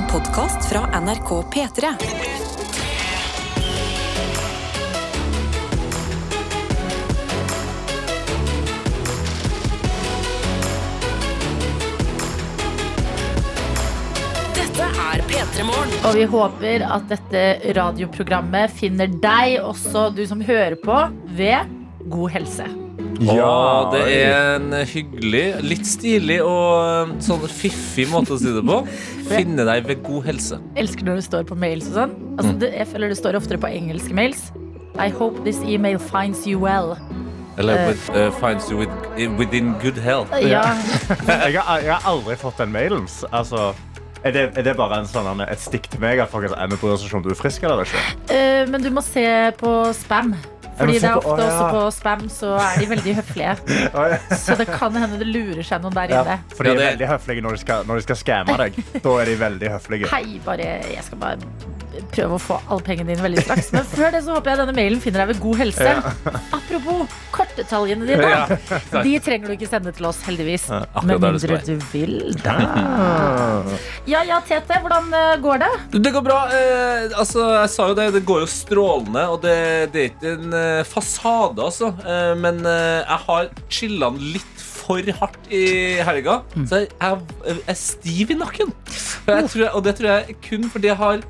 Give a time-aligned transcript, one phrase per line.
[0.00, 1.88] En podkast fra NRK P3.
[14.54, 15.96] Dette er P3 Morgen.
[16.04, 17.42] Og vi håper at dette
[17.76, 21.02] radioprogrammet finner deg, også du som hører på,
[21.36, 21.76] ved
[22.08, 22.89] god helse.
[23.20, 28.78] Ja, det er en hyggelig, litt stilig og sånn fiffig måte å si det på.
[29.30, 30.60] Finne deg ved god helse.
[30.80, 32.14] Elsker når det står på mails og sånn.
[32.38, 34.48] Altså, det, jeg føler det står oftere på engelske mails.
[35.00, 36.96] I hope this email finds you well.
[37.60, 38.92] Eller with, uh, finds you with,
[39.36, 40.32] within good health.
[40.40, 40.64] Ja,
[41.50, 43.04] jeg, har, jeg har aldri fått den mailen.
[43.36, 43.74] Altså,
[44.24, 46.80] er, det, er det bare en sånn, et stikk til meg at folk er med
[46.80, 48.00] på om du er frisk eller ikke?
[48.32, 49.26] Uh, men du må se
[49.60, 50.32] på spam.
[50.80, 53.56] Fordi det er ofte også på spam, så er de veldig høflige.
[54.44, 56.38] Så det kan hende det lurer seg noen der Ja, inne.
[56.56, 58.80] for de er veldig høflige når de skal, når de skal skamme deg.
[59.04, 60.10] Da er de veldig høflige.
[60.12, 61.38] Hei, bare, jeg skal bare
[62.14, 63.70] prøve å få alle pengene dine veldig straks.
[63.74, 65.94] Men før det så håper jeg denne mailen finner deg ved god helse.
[66.56, 68.30] Apropos kortdetaljene dine.
[68.30, 68.44] Ja,
[69.04, 70.68] De trenger du ikke sende til oss, heldigvis.
[70.70, 72.56] Ja, Med mindre du vil, da.
[74.10, 75.70] Ja ja, Tete, hvordan eh, går det?
[76.00, 76.38] Det går bra.
[76.54, 79.56] Eh, altså, jeg sa jo det, det går jo strålende, og det,
[79.94, 81.92] det er ikke en eh, fasade, altså.
[82.04, 85.64] Eh, men eh, jeg har chilla litt for hardt i
[86.02, 88.72] helga, så jeg, jeg er stiv i nakken.
[89.28, 91.20] Jeg tror, og det tror jeg kun fordi jeg har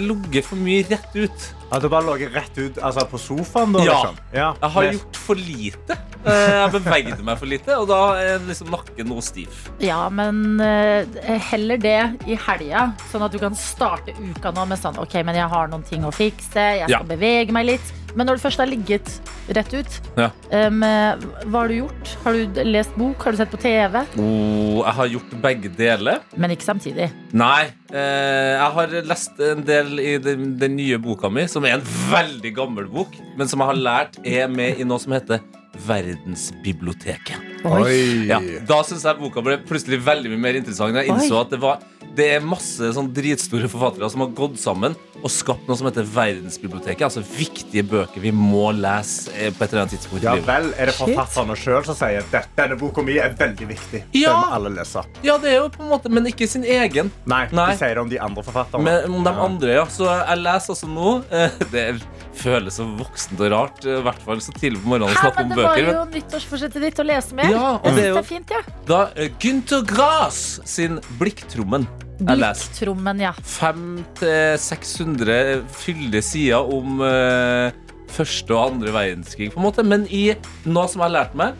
[0.00, 1.46] ligget for mye rett ut.
[1.74, 3.82] At du bare lå rett ut altså, på sofaen, da?
[3.84, 3.96] Ja.
[4.04, 4.18] Liksom.
[4.34, 4.48] ja.
[4.62, 5.96] Jeg har gjort for lite.
[6.24, 9.58] Eh, Jeg bevegde meg for lite, og da er liksom nakken noe stiv.
[9.82, 11.04] Ja, men eh,
[11.50, 11.96] heller det
[12.30, 15.68] i helga, sånn at du kan starte uka nå med sånn Ok, men jeg har
[15.72, 17.02] noen ting å fikse, jeg skal Ja.
[17.08, 17.92] bevege meg litt.
[18.14, 19.08] Men når du først har ligget
[19.56, 20.28] rett ut, Ja.
[20.68, 22.12] um, hva har du gjort?
[22.24, 23.22] Har du lest bok?
[23.26, 23.98] Har du sett på TV?
[24.22, 26.20] Oh, jeg har gjort begge deler.
[26.36, 27.10] Men ikke samtidig.
[27.34, 27.64] Nei.
[27.90, 31.84] Eh, jeg har lest en del i den, den nye boka mi, som er en
[32.10, 35.42] veldig gammel bok, men som jeg har lært er med i noe som heter
[35.84, 37.64] Verdensbiblioteket.
[37.66, 38.26] Oi.
[38.28, 38.38] Ja,
[38.68, 40.94] da syns jeg boka ble plutselig veldig mye mer interessant.
[40.98, 41.42] Jeg innså Oi.
[41.44, 41.82] at det, var,
[42.14, 44.94] det er masse sånn dritstore forfattere som har gått sammen
[45.24, 47.00] og skapt noe som heter Verdensbiblioteket.
[47.06, 50.48] Altså viktige bøker vi må lese eh, på et eller annet tidspunkt Ja i livet.
[50.50, 54.02] vel, er det forfatterne sjøl som sier at denne boka mi er veldig viktig?
[54.20, 54.34] Ja.
[54.34, 55.04] Den må alle lese.
[55.24, 57.08] Ja, det er jo på en måte, men ikke sin egen.
[57.30, 57.70] Nei, Nei.
[57.72, 58.84] de sier det om de andre forfatterne.
[58.84, 59.86] Men om de andre, ja.
[59.88, 61.86] Så jeg leser altså nå eh, Det
[62.34, 65.44] føles så voksent og rart, eh, i hvert fall så tidlig på morgenen å snakke
[65.44, 67.48] men om det var jo nyttårsforsettet ditt å lese mer.
[67.54, 68.60] Ja, og det er jo- det er fint, ja.
[68.90, 69.02] Da
[69.40, 71.86] Günter Grass sin Blikktrommen.
[72.20, 72.88] Leser
[73.20, 73.32] ja.
[73.42, 77.72] 500-600 fyldige sider om eh,
[78.14, 79.82] første og andre verdenskrig, på en måte.
[79.86, 81.52] Men i noe som jeg har lært meg,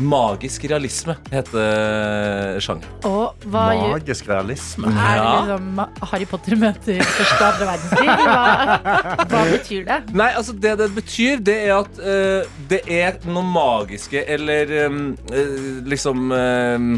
[0.00, 2.88] magisk realisme heter sjangeren.
[3.04, 4.86] Og hva gjør Magisk realisme.
[4.88, 5.32] Er det Ja.
[5.44, 5.66] liksom
[6.10, 8.08] Harry Potter møter første og andre verdenskrig?
[8.08, 8.16] Hva,
[9.28, 9.98] hva betyr det?
[10.16, 12.40] Nei, altså det det betyr, det er at eh,
[12.72, 16.96] det er noe magiske eller um, eh, liksom um,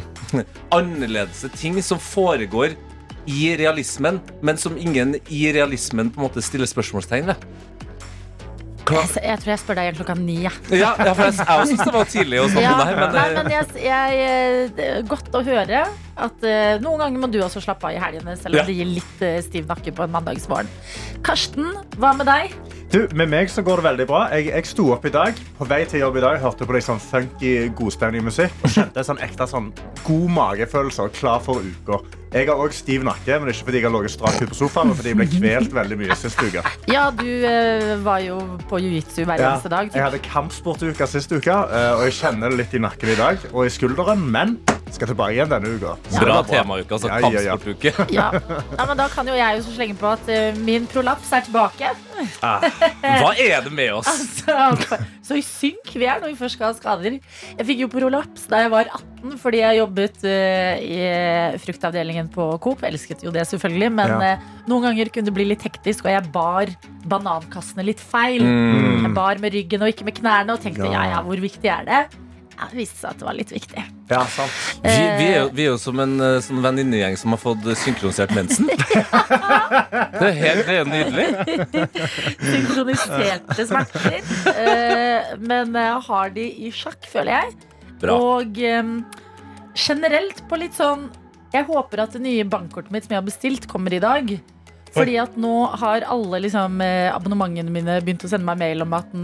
[0.71, 2.79] annerledes ting som foregår
[3.27, 7.47] i realismen, men som ingen i realismen på en måte stiller spørsmålstegn ved.
[8.85, 10.35] Jeg, jeg tror jeg spør deg igjen klokka ni.
[10.45, 10.51] Ja.
[10.69, 13.37] Ja, ja for jeg, jeg syns det var tidlig snakke Ja, her, men, nei, eh,
[13.39, 17.41] men jeg, jeg, eh, det er godt å høre at uh, noen ganger må du
[17.43, 18.67] også slappe av i helgene, selv om Ja.
[18.69, 20.69] det gir litt uh, stiv nakke på en mandagsmorgen.
[21.27, 22.55] Karsten, hva med deg?
[22.95, 24.19] Du, med meg så går det veldig bra.
[24.31, 26.85] Jeg, jeg sto opp i dag, på vei til jobb i dag, hørte på litt
[26.87, 29.73] sånn funky, godstemning musikk og kjente sånn ekte sånn
[30.07, 31.99] god magefølelse og klar for uka.
[32.31, 34.93] Jeg har òg stiv nakke, men ikke fordi jeg har ligget strak ut på sofaen,
[34.93, 36.63] men fordi jeg ble kvelt veldig mye sist uke.
[36.93, 38.39] Ja, du eh, var jo
[38.71, 39.91] på jiu-jitsu hver Ja, eneste dag.
[39.91, 43.43] jeg hadde kampsportuke sist uke, eh, og jeg kjenner det litt i nakken i dag
[43.51, 44.55] og i skulderen, men
[44.97, 45.95] skal tilbake igjen denne uka.
[46.21, 47.57] Bra temauke, altså Ja, ja, ja.
[47.59, 47.93] kampsportuke.
[48.19, 48.31] Ja.
[48.79, 51.91] ja, men Da kan jo jeg jo slenge på at uh, min prolaps er tilbake.
[52.41, 54.09] Hva er det med oss?
[54.55, 57.17] Altså, så i synk vi er når vi først skal ha skader.
[57.59, 62.49] Jeg fikk jo prolaps da jeg var 18 fordi jeg jobbet uh, i fruktavdelingen på
[62.65, 62.83] Coop.
[62.87, 63.91] Elsket jo det, selvfølgelig.
[63.99, 64.19] Men Ja.
[64.35, 66.69] eh, noen ganger kunne det bli litt hektisk, og jeg bar
[67.09, 68.45] banankassene litt feil.
[68.45, 69.07] Mm.
[69.09, 71.05] Jeg bar med ryggen og ikke med knærne, og tenkte ja, Ja.
[71.17, 72.03] ja, hvor viktig er det?
[72.55, 73.83] Ja, det viste seg at det var litt viktig.
[74.11, 74.55] Ja, sant.
[74.85, 77.67] Vi, vi, er jo, vi er jo som en eh, sånn venninnegjeng som har fått
[77.67, 78.71] eh, synkronisert mensen.
[80.15, 81.27] Det er helt det er nydelig.
[82.39, 84.21] Synkroniserte smerter.
[84.53, 87.55] Eh, men jeg har de i sjakk, føler jeg.
[88.03, 88.17] Bra.
[88.17, 88.59] Og
[89.75, 91.07] generelt på litt sånn
[91.55, 94.35] Jeg håper at det nye bankkortet mitt som jeg har bestilt, kommer i dag.
[94.95, 98.95] Fordi at nå har alle liksom, eh, abonnementene mine begynt å sende meg mail om
[98.99, 99.15] at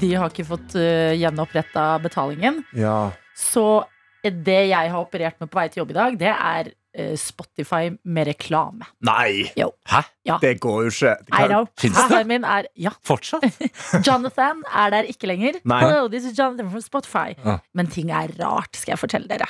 [0.00, 2.62] de har ikke fått uh, gjenoppretta betalingen.
[2.76, 3.10] Ja.
[3.36, 3.84] Så
[4.24, 7.90] det jeg har operert med på vei til jobb i dag, det er eh, Spotify
[8.04, 8.88] med reklame.
[9.06, 9.70] Nei, Jo.
[9.88, 10.02] Hæ?
[10.28, 10.38] Ja.
[10.42, 11.14] det går jo ikke.
[11.32, 11.68] I know.
[11.78, 12.22] Finnes det?
[12.28, 12.92] Min er Ja.
[13.08, 13.46] Fortsatt?
[14.06, 15.60] Jonathan er der ikke lenger.
[15.64, 15.80] Nei.
[15.84, 17.36] Hello, this is Jonathan from Spotify.
[17.44, 17.58] Ja.
[17.74, 19.48] Men ting er rart, skal jeg fortelle dere.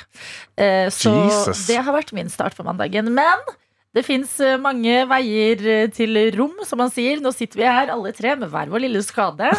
[0.59, 1.65] Uh, så Jesus.
[1.67, 3.11] det har vært min start på mandagen.
[3.17, 3.49] Men
[3.97, 7.23] det fins mange veier eh, til rom, som man sier.
[7.23, 9.49] Nå sitter vi her alle tre med hver vår lille skade.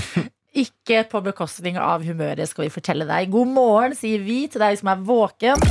[0.62, 3.30] Ikke på bekostning av humøret, skal vi fortelle deg.
[3.30, 5.62] God morgen, sier vi til deg som er våken.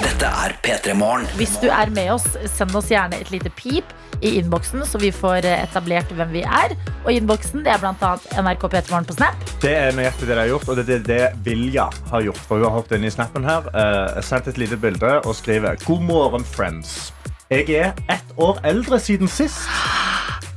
[0.00, 1.26] Dette er P3 Morgen.
[1.38, 3.90] Hvis du er med oss, send oss gjerne et lite pip
[4.22, 6.74] i innboksen, så vi får eh, etablert hvem vi er.
[7.04, 8.12] Og innboksen det er bl.a.
[8.38, 9.46] NRK P3morgen på Snap.
[9.62, 12.42] Det er nøyaktig det de har gjort, og det er det Vilja har gjort.
[12.46, 15.78] For hun har hoppet inn i snappen her, uh, sendt et lite bilde og skriver
[15.86, 17.10] God morgen, friends.
[17.50, 19.58] Jeg er ett år eldre siden sist.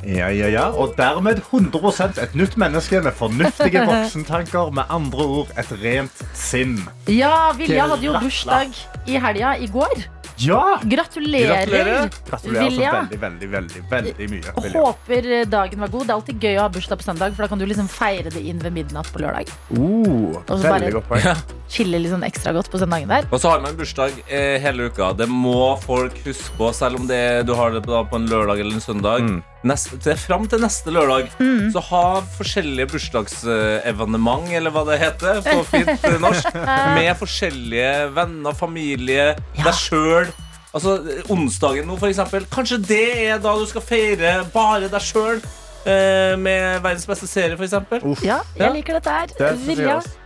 [0.06, 0.68] Ja, ja, ja.
[0.78, 4.70] Og dermed 100% et nytt menneske med fornuftige voksentanker.
[4.78, 6.76] Med andre ord et rent sinn.
[7.10, 8.78] Ja, Vilja hadde jo bursdag
[9.10, 10.04] i helga i går.
[10.44, 10.80] Ja!
[10.84, 12.10] Gratulerer, Gratulerer.
[12.30, 12.92] Gratulerer så Vilja.
[13.02, 14.54] veldig, veldig, veldig, veldig mye.
[14.64, 14.82] Vilja.
[14.82, 16.06] håper dagen var god.
[16.08, 18.30] Det er alltid gøy å ha bursdag på søndag, for da kan du liksom feire
[18.34, 19.50] det inn ved midnatt på lørdag.
[19.72, 21.44] Uh, Og så bare- veldig godt poeng.
[21.74, 23.26] Chille litt sånn ekstra godt på søndagen der.
[23.32, 25.14] Og så har man bursdag eh, hele uka.
[25.18, 28.60] Det må folk huske på, selv om det, du har det på, på en lørdag
[28.60, 29.22] eller en søndag.
[29.26, 29.42] Mm.
[29.64, 31.30] Neste, til, fram til neste lørdag
[31.72, 32.02] så ha
[32.36, 36.50] forskjellige bursdagsevenement, eller hva det heter på fint eh, norsk,
[36.98, 39.64] med forskjellige venner, familie, Ja.
[39.70, 40.32] deg sjøl.
[40.74, 40.98] Altså,
[41.30, 42.48] onsdagen nå, for eksempel.
[42.52, 45.40] Kanskje det er da du skal feire bare deg sjøl.
[45.84, 48.04] Eh, med verdens beste serie, for eksempel.
[48.24, 48.66] Ja, Ja.
[48.68, 49.28] jeg liker dette her.
[49.38, 49.50] Det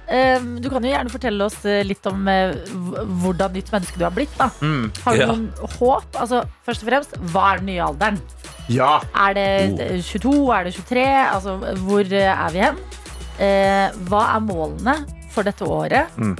[0.09, 2.53] eh, du kan jo gjerne fortelle oss eh, litt om eh,
[3.23, 4.33] hvordan nytt menneske du har blitt.
[4.37, 4.91] da Mm.
[5.05, 5.27] Har du Ja.
[5.27, 5.47] noen
[5.79, 6.05] håp?
[6.15, 8.19] Altså, først og fremst, hva er den nye alderen?
[8.69, 9.01] Ja.
[9.15, 9.47] Er det
[9.79, 10.51] eh, 22?
[10.53, 11.05] Er det 23?
[11.33, 12.77] Altså, hvor er vi hen?
[13.39, 14.97] Eh, hva er målene
[15.31, 16.07] for dette året?
[16.17, 16.37] Mm.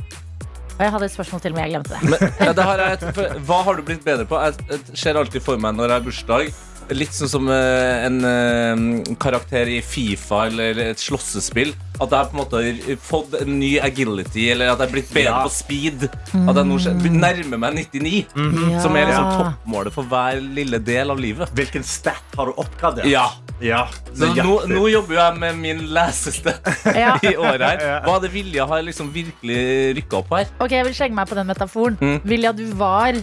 [0.77, 2.01] Og jeg hadde et spørsmål til, men jeg glemte det.
[2.09, 4.37] Men, ja, det har jeg, et- for, hva har du blitt bedre på?
[4.43, 6.51] Jeg, jeg ser alltid for meg når det er bursdag
[6.95, 11.73] Litt sånn som eh, en eh, karakter i Fifa eller et slåssespill.
[11.99, 15.09] At jeg på en måte har fått en ny agility, eller at jeg har blitt
[15.11, 15.41] bedre Ja.
[15.43, 16.05] på speed.
[16.07, 16.77] At jeg nå
[17.17, 18.79] nærmer meg 99, Ja.
[18.83, 21.49] som er liksom toppmålet for hver lille del av livet.
[21.57, 23.09] Hvilken stat har du oppgradert?
[23.11, 23.27] Ja,
[23.59, 26.53] Ja, så nå, nå jobber jo jeg med min leseste
[26.93, 27.15] Ja.
[27.25, 28.01] i året her.
[28.05, 30.45] Hva er det Vilja har liksom virkelig rykka opp her?
[30.61, 31.97] Ok, Jeg vil slenge meg på den metaforen.
[31.99, 32.19] Mm.
[32.23, 33.17] Vilja, du var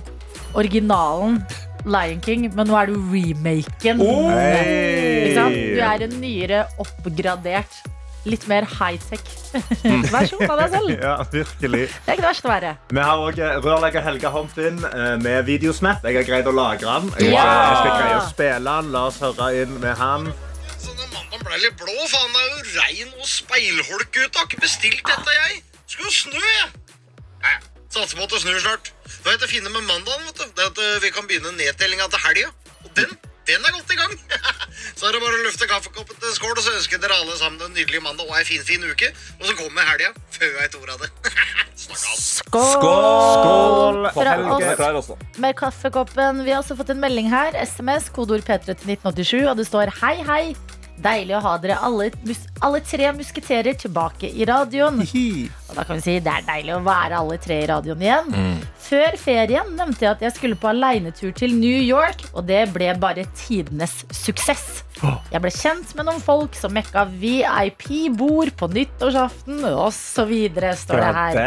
[0.58, 1.38] originalen
[1.84, 4.00] Lion King, men nå er du remaken.
[4.00, 4.30] Oh!
[4.30, 5.54] Ikke sant?
[5.56, 5.74] Hey.
[5.76, 7.74] Du er en nyere, oppgradert,
[8.24, 9.20] litt mer high-tech
[9.84, 10.00] Mm.
[10.10, 10.94] versjon av deg selv.
[11.04, 11.82] Ja, virkelig.
[11.92, 12.70] Det er ikke det verste å være.
[12.90, 14.72] Vi har òg rørlegger Helga Homt eh,
[15.22, 16.02] med videosnap.
[16.08, 17.12] Jeg har greid å lagre den.
[17.20, 17.44] Jeg, Ja!
[17.44, 18.90] jeg skal greie å spille den.
[18.96, 20.26] La oss høre inn med han.
[20.74, 22.34] Så den mandagen ble litt blå, faen.
[22.34, 24.32] Det er jo regn og speilholk ute.
[24.40, 25.62] Har ikke bestilt dette, jeg.
[25.84, 26.42] Skulle jo snø,
[27.44, 27.62] jeg.
[27.94, 28.90] Satser på at det snur snart.
[29.24, 30.26] Hva er det fine med mandagen?
[30.28, 30.50] vet du?
[30.52, 32.50] Det er at eh, Vi kan begynne nedtellinga til helga.
[32.84, 33.14] Og den,
[33.48, 34.12] den er godt i gang.
[34.98, 37.64] så er det bare å løfte kaffekoppen til skål, og så ønsker dere alle sammen
[37.64, 39.08] en nydelig mandag og ei fin, fin uke.
[39.40, 41.10] Og så kommer helga før jeg vet ordet av det.
[41.84, 42.68] Skål!
[42.76, 43.98] Skål!
[44.12, 45.10] Fra oss
[45.40, 46.44] med kaffekoppen.
[46.44, 47.56] Vi har også fått en melding her.
[47.64, 50.42] SMS, kodeord P3 til 1987, og det står hei, hei.
[51.04, 55.00] Deilig å ha dere alle, mus alle tre musketerer tilbake i radioen.
[55.02, 58.30] Og da kan vi si det er deilig å være alle tre i radioen igjen.
[58.84, 62.92] Før ferien nevnte jeg at jeg skulle på aleinetur til New York, og det ble
[63.00, 64.84] bare tidenes suksess.
[65.32, 70.34] Jeg ble kjent med noen folk som mekka VIP-bord på nyttårsaften osv.,
[70.78, 71.40] står det her.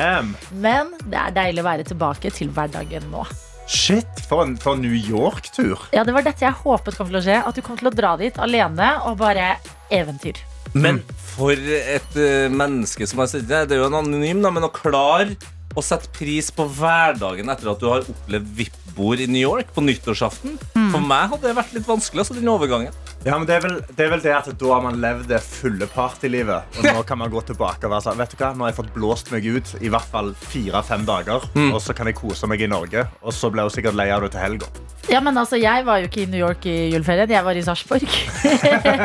[0.51, 3.23] Men det er deilig å være tilbake til hverdagen nå.
[3.67, 5.89] Shit, for en, for en New York-tur.
[5.91, 7.41] Ja, Det var dette jeg håpet kom til å skje.
[7.43, 9.57] At du kom til å dra dit alene og bare
[9.93, 10.39] eventyr.
[10.77, 11.01] Men
[11.35, 14.67] for et uh, menneske som har sittet der, det er jo en anonym, da, men
[14.67, 15.35] å klare
[15.77, 19.83] å sette pris på hverdagen etter at du har opplevd VIP-bord i New York på
[19.85, 20.55] nyttårsaften.
[20.73, 22.95] For meg hadde det vært litt vanskelig, altså, den overgangen.
[23.27, 25.41] Ja, men det er, vel, det er vel det at da har man levd det
[25.43, 26.77] fulle partylivet.
[26.79, 28.77] Og nå kan man gå tilbake og være sånn Vet du hva, nå har jeg
[28.77, 31.43] fått blåst meg ut i hvert fall fire-fem dager.
[31.65, 33.03] Og så kan jeg kose meg i Norge.
[33.19, 34.71] Og så blir hun sikkert lei av det til helga.
[35.11, 37.35] Ja, men altså, Jeg var jo ikke i New York i juleferien.
[37.35, 38.07] Jeg var i Sarpsborg.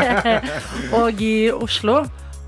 [1.00, 2.04] og i Oslo.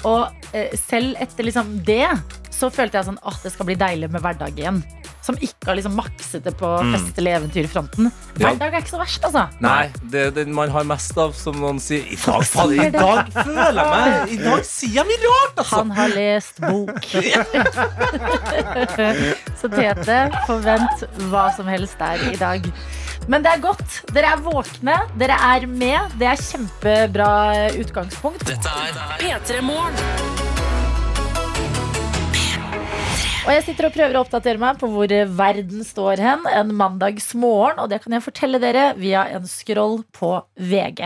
[0.07, 2.07] Og eh, selv etter liksom det
[2.55, 4.79] så følte jeg sånn at det skal bli deilig med hverdag igjen.
[5.25, 8.11] Som ikke har liksom makset det på fest- eller eventyrfronten.
[8.37, 9.47] Hverdag er ikke så verst, altså.
[9.65, 12.05] Nei, det er den man har mest av, som noen sier.
[12.05, 15.81] I dag, faen, i dag føler jeg meg I dag sier jeg mye rart, altså!
[15.81, 17.01] Han har lest bok.
[19.63, 22.69] så Tete, forvent hva som helst der i dag.
[23.29, 24.01] Men det er godt.
[24.13, 26.19] Dere er våkne, dere er med.
[26.21, 27.31] Det er kjempebra
[27.81, 28.45] utgangspunkt.
[28.51, 28.93] Dette er
[29.25, 30.44] P3 Morgen.
[33.45, 36.71] Og jeg sitter og prøver å oppdatere meg på hvor eh, verden står hen en
[36.79, 41.03] mandagsmorgen, og det kan jeg fortelle dere via en scroll på VG.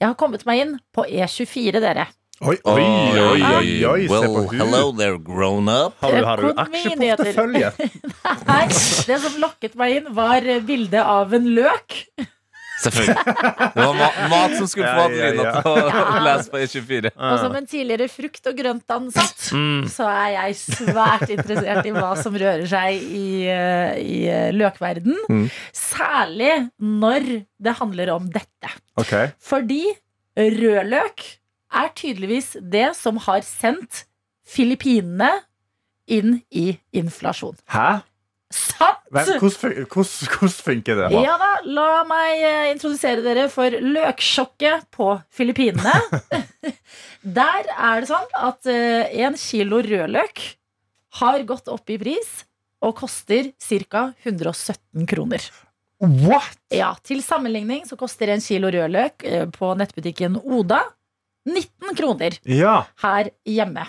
[0.00, 2.06] Jeg har kommet meg inn på E24, dere.
[2.40, 4.08] Oi, oi, oi, oi, oi.
[4.08, 6.00] Well, hello there, grown up.
[6.00, 7.74] Har du, har du aksjeportefølje?
[8.50, 8.62] Nei,
[9.08, 12.00] det som lokket meg inn, var bildet av en løk.
[12.76, 13.14] Selvfølgelig.
[13.72, 15.60] Det var ma mat som skulle få Ja, ja, Adelina ja.
[15.64, 17.12] til å lese på E24.
[17.16, 19.46] Og som en tidligere frukt- og grøntansatt,
[19.94, 25.16] så er jeg svært interessert i hva som rører seg i, eh, i eh, løkverden.
[25.72, 27.30] Særlig når
[27.64, 28.74] det handler om dette.
[29.00, 29.14] Ok.
[29.40, 29.82] Fordi
[30.36, 31.24] rødløk
[31.76, 34.04] er tydeligvis det som har sendt
[34.46, 35.32] Filippinene
[36.12, 37.56] inn i inflasjon.
[37.72, 38.02] Hæ?
[38.54, 39.02] Sant!
[39.10, 41.06] Hvordan, hvordan funker det?
[41.24, 45.94] Ja da, la meg eh, introdusere dere for løksjokket på Filippinene.
[47.38, 50.42] Der er det sånn at eh, en kilo rødløk
[51.20, 52.44] har gått opp i pris
[52.84, 53.50] og koster
[53.90, 54.02] ca.
[54.22, 55.42] 117 kroner.
[56.04, 56.58] What?
[56.70, 60.82] Ja, Til sammenligning så koster en kilo rødløk eh, på nettbutikken Oda
[61.48, 62.82] 19 kroner Ja.
[63.02, 63.86] her hjemme.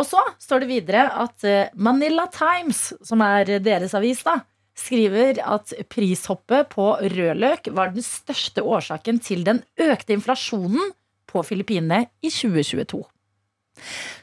[0.00, 4.38] Og så står det videre at eh, Manila Times, som er deres avis, da,
[4.80, 10.94] skriver at prishoppet på rødløk var den største årsaken til den økte inflasjonen
[11.28, 13.02] på Filippinene i 2022.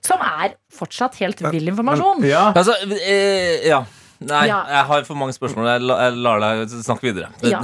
[0.06, 2.24] Som er fortsatt helt vill informasjon.
[2.24, 2.48] Men, ja.
[2.58, 3.84] Altså, eh, ja.
[4.18, 4.64] Nei, Ja.
[4.74, 5.68] jeg har for mange spørsmål.
[5.76, 7.30] Jeg, la, jeg lar deg snakke videre.
[7.46, 7.62] Ja.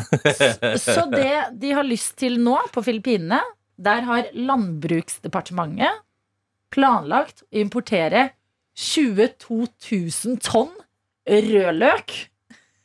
[0.77, 3.39] Så det de har lyst til nå på Filippinene,
[3.81, 5.89] der har Landbruksdepartementet
[6.73, 8.31] planlagt å importere
[8.73, 10.73] 22 000 tonn
[11.29, 12.15] rødløk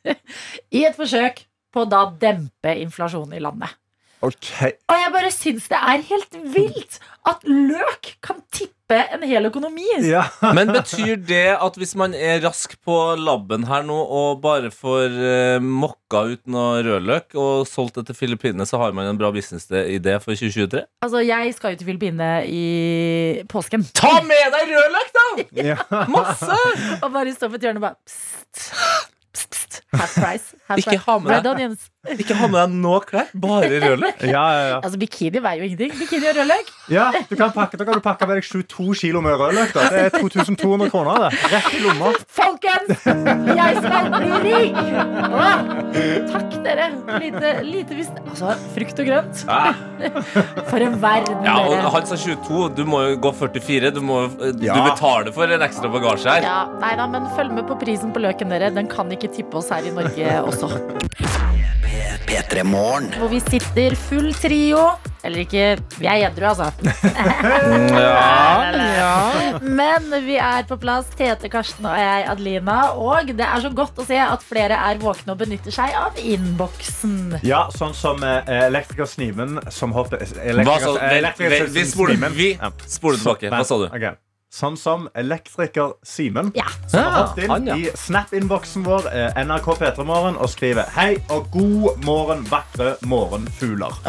[0.77, 1.43] i et forsøk
[1.73, 3.78] på å da dempe inflasjonen i landet.
[4.25, 4.49] Ok.
[4.91, 6.99] Og jeg bare syns det er helt vilt
[7.29, 9.85] at løk kan tippe en hel økonomi.
[10.03, 10.25] Ja.
[10.57, 15.15] Men betyr det at hvis man er rask på labben her nå og bare får
[15.15, 19.31] uh, mokka ut noe rødløk og solgt det til Filippinene, så har man en bra
[19.35, 20.83] businessidé for 2023?
[21.05, 22.65] Altså, jeg skal jo til Filippinene i
[23.51, 23.85] påsken.
[23.95, 25.27] Ta med deg rødløk, da!
[25.71, 25.79] ja.
[26.11, 26.59] Masse!
[27.03, 30.55] Og bare stå på et hjørne og bare pst, pst, pst, half price.
[30.69, 31.87] Half Ikke ha med deg- onions.
[32.15, 34.21] Ikke ha med deg noe klær, bare rødløk.
[34.23, 34.77] Ja, ja, ja.
[34.79, 35.91] Altså, bikini veier jo ingenting.
[35.99, 36.69] Bikini og rødløk.
[36.93, 39.73] ja du kan pakke, da kan du pakke med deg 22 kilo med rødløk.
[39.75, 39.87] Da.
[39.91, 41.25] Det er 2200 kroner.
[41.27, 42.13] det Rett i lomma.
[42.39, 44.79] Folkens, jeg skal bli rik!
[45.29, 45.65] Åh,
[46.31, 46.87] takk, dere.
[47.19, 49.43] Lite, lite visst Altså, frukt og grønt.
[50.69, 51.91] For en verden, Ja, og dere.
[51.93, 53.91] Han sa 22, du må jo gå 44.
[53.95, 54.77] Du, må, du Ja.
[54.87, 56.47] betaler for en ekstra bagasje her.
[56.47, 58.71] Ja, nei da, men følg med på prisen på løken, dere.
[58.75, 60.73] Den kan ikke tippe oss her i Norge også.
[62.29, 63.07] P3 Morgen.
[63.17, 64.89] Hvor vi sitter full trio.
[65.23, 65.63] Eller ikke
[65.99, 66.69] Vi er edru, altså.
[69.65, 72.77] Men vi er på plass, Tete, Karsten og jeg, Adelina.
[72.95, 76.21] Og det er så godt å se at flere er våkne og benytter seg av
[76.21, 77.41] innboksen.
[77.47, 80.99] Ja, sånn som eh, elektriker Snimen som hopper Hva sa du?
[81.73, 83.51] Vi spoler, tilbake.
[83.51, 83.89] Hva sa du?
[83.89, 84.11] Ok.
[84.49, 86.49] Sånn som elektriker Simen.
[86.57, 86.65] Ja.
[86.89, 87.75] Som har hoppet inn han, ja.
[87.77, 94.01] i Snap-innboksen vår eh, NRK P3morgen og skriver Hei og god morgen, vakre morgenfugler.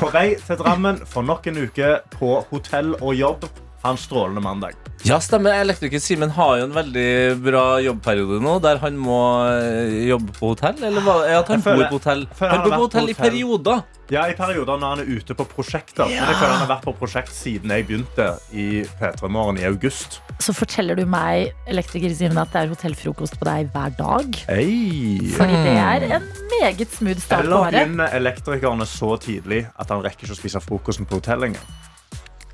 [0.00, 3.48] På vei til Drammen for nok en uke på hotell og jobb.
[3.86, 4.74] Ha en strålende mandag.
[5.06, 5.52] Ja, stemmer.
[5.60, 7.10] Elektriker Simen har jo en veldig
[7.44, 10.80] bra jobbperiode nå, der han må eh, jobbe på hotell.
[10.88, 11.14] Eller hva?
[11.28, 12.24] Ja, at han føler- bor på hotell.
[12.40, 13.84] Han han bor på hotell i perioder.
[14.10, 16.10] Ja, I perioder når han er ute på prosjekter.
[16.10, 18.66] Men jeg føler han har vært på prosjekt siden jeg begynte i
[18.98, 20.18] P3 Morgen i august.
[20.42, 24.42] Så forteller du meg, elektriker Simen, at det er hotellfrokost på deg hver dag.
[24.50, 25.22] Hey.
[25.38, 27.74] Fordi det er en meget smooth start på året.
[27.74, 31.76] Eller begynner elektrikerne så tidlig at han rekker ikke å spise frokosten på hotell engang.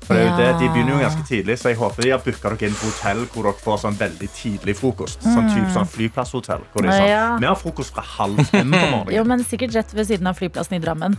[0.03, 2.23] For det er jo det, De begynner jo ganske tidlig, så jeg håper de har
[2.25, 5.21] booka dere inn på hotell hvor dere får sånn veldig tidlig frokost.
[5.23, 6.65] Sånn type sånn flyplasshotell.
[6.73, 7.39] Hvor de er sånn.
[7.43, 9.13] Vi har frokost fra halv fem på morgenen.
[9.15, 11.15] Jo, men sikkert rett ved siden av flyplassen i Drammen.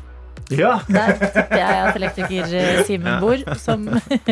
[0.53, 0.75] Ja.
[0.89, 3.87] Der tipper jeg at elektriker eh, Simen bor, som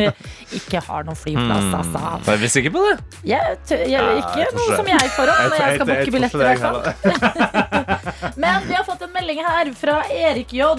[0.59, 2.33] ikke har noen flyplass, altså.
[2.33, 2.93] Er vi sikre på det?
[3.31, 6.43] Jeg, jeg, Ja, ikke noe som jeg får opp når jeg skal booke billetter.
[6.43, 8.33] i hvert fall.
[8.45, 10.69] Men vi har fått en melding her fra Erik J,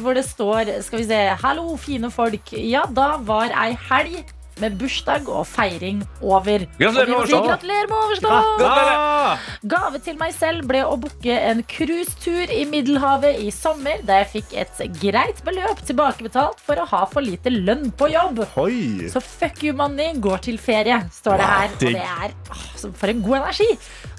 [0.00, 2.52] hvor det står Skal vi se Hallo, fine folk.
[2.56, 6.64] Ja, da var ei helg med bursdag og feiring over.
[6.78, 7.48] Gratulerer med overstått.
[7.48, 8.64] Gratulerer med overstått!
[8.68, 9.48] Ah!
[9.74, 14.30] Gave til meg selv ble å booke en cruisetur i Middelhavet i sommer, da jeg
[14.36, 18.44] fikk et greit beløp tilbakebetalt for å ha for lite lønn på jobb.
[18.60, 19.08] Oi.
[19.12, 21.74] Så fuck you money går til ferie, står det her.
[21.74, 22.38] Og det er
[23.00, 23.68] for en god energi.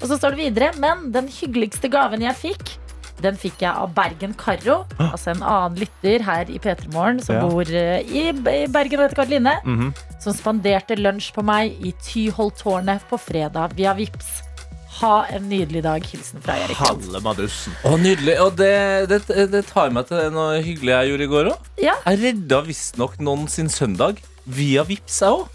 [0.00, 2.76] Og så står det videre, men den hyggeligste gaven jeg fikk,
[3.22, 7.36] Den fikk jeg av Bergen Karro, altså en annen lytter her i P3 Morgen som
[7.36, 7.42] Ja.
[7.46, 9.56] bor eh, i i Bergen og heter Karoline.
[9.64, 9.92] -hmm.
[10.20, 14.26] Som spanderte lunsj på meg i Tyholttårnet på fredag via Vips.
[15.00, 16.04] Ha en nydelig dag.
[16.04, 16.76] Hilsen fra Erik.
[16.76, 17.72] Halle madussen.
[17.84, 18.34] Å, nydelig.
[18.40, 21.70] Og det, det, det tar meg til noe hyggelig jeg gjorde i går òg.
[21.80, 21.94] Ja.
[22.06, 25.46] Jeg redda visstnok noen sin søndag via Vipps, jeg òg.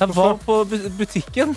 [0.00, 0.64] Jeg var på
[0.98, 1.56] butikken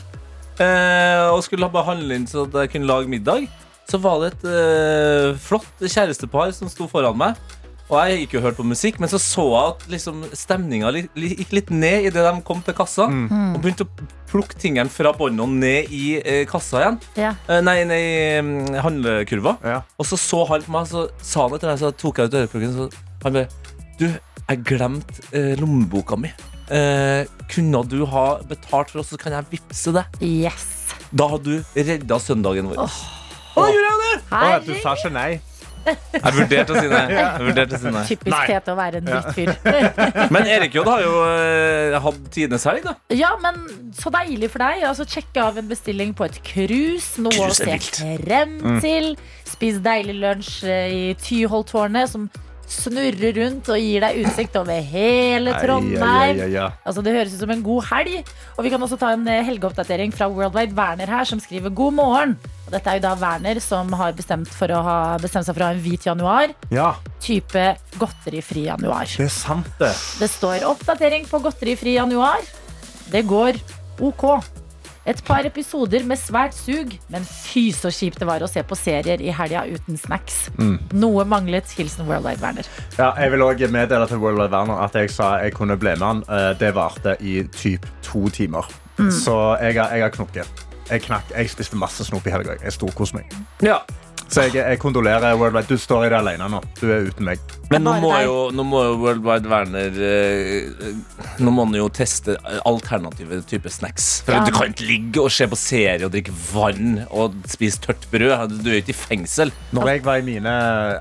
[0.59, 3.47] eh, og skulle bare handle inn så at jeg kunne lage middag.
[3.89, 7.37] Så var det et eh, flott kjærestepar som sto foran meg.
[7.85, 10.89] Og jeg gikk jo og hørte på musikk, men så så jeg at liksom, stemninga
[10.93, 13.05] li, li, gikk litt ned idet de kom til kassa.
[13.05, 16.97] Og begynte å plukke tingene fra båndene ned i eh, kassa igjen.
[17.19, 17.35] Ja.
[17.45, 19.57] Eh, nei, nei, i mm, handlekurva.
[19.61, 19.83] Ja.
[20.01, 22.39] Og så så han på meg, så sa han etter meg, så tok jeg ut
[22.41, 22.89] øreplukken, så
[23.27, 23.47] han bare
[24.01, 26.33] Du, jeg glemte eh, lommeboka mi.
[26.73, 30.17] Eh, kunne du ha betalt for oss, så kan jeg vippse deg?
[30.25, 30.65] Yes.
[31.13, 32.97] Da hadde du redda søndagen vår.
[33.55, 34.15] Å, gjorde jeg det?
[34.39, 35.29] Å, du sa ikke nei.
[35.85, 37.01] Jeg vurderte å si nei.
[37.13, 38.03] Jeg vurderte å si nei.
[38.09, 38.45] Typisk Nei.
[38.49, 39.51] Tete å være en drittfyr.
[40.33, 42.95] Men Erik Jodd har jo eh, hatt tidenes helg, da.
[43.13, 43.59] Ja, men
[43.93, 44.81] så deilig for deg.
[44.89, 47.21] Altså, Sjekke av en bestilling på et cruise.
[47.21, 48.25] Noe å Cruise er se vilt.
[48.25, 49.11] frem til.
[49.45, 52.25] Spis deilig lunsj eh, i Tyholttårnet, som
[52.65, 56.01] snurrer rundt og gir deg utsikt over hele Trondheim.
[56.01, 56.71] Ai, ai, ai, ai.
[56.81, 58.33] Altså, det høres ut som en god helg.
[58.57, 61.93] Og vi kan også ta en eh, helgeoppdatering fra Worldwide Werner her, som skriver god
[62.01, 62.37] morgen.
[62.65, 65.75] Og dette er jo da Werner som har bestemt, ha, bestemt seg for å ha
[65.75, 66.53] en hvit januar.
[66.73, 69.05] Ja, Type godterifri januar.
[69.05, 69.93] det er sant, det.
[70.19, 72.41] Det står oppdatering på godterifri januar.
[73.11, 73.59] Det går
[74.01, 74.25] ok.
[75.05, 78.73] Et par episoder med svært sug, men fy så kjipt det var å se på
[78.73, 80.47] serier i helga uten snacks.
[80.97, 81.69] Noe manglet.
[81.77, 82.65] Hilsen Worldwide Werner.
[82.97, 85.93] Ja, jeg vil også meddele til World Wide Werner at jeg sa jeg kunne bli
[85.93, 86.23] med han.
[86.25, 88.65] Eh, Det varte i typ to timer.
[88.97, 90.64] Så jeg har, jeg har knukket.
[90.89, 92.57] Jeg, knakk, jeg spiste masse snop i helga.
[92.61, 93.31] Jeg storkoste meg.
[93.65, 93.79] Ja.
[94.25, 95.69] Så jeg, jeg kondolerer World Wide.
[95.69, 96.59] Du står i det alene nå.
[96.79, 97.41] Du er uten meg.
[97.69, 100.89] Men nå må, jo, nå må jo Worldwide Werner eh,
[101.41, 102.35] Nå må han jo teste
[102.69, 104.07] alternative typer snacks.
[104.25, 104.41] For Ja.
[104.45, 108.57] Du kan ikke ligge og se på serie og drikke vann og spise tørt brød.
[108.61, 109.53] Du er jo ikke i fengsel.
[109.77, 110.55] Når jeg var i mine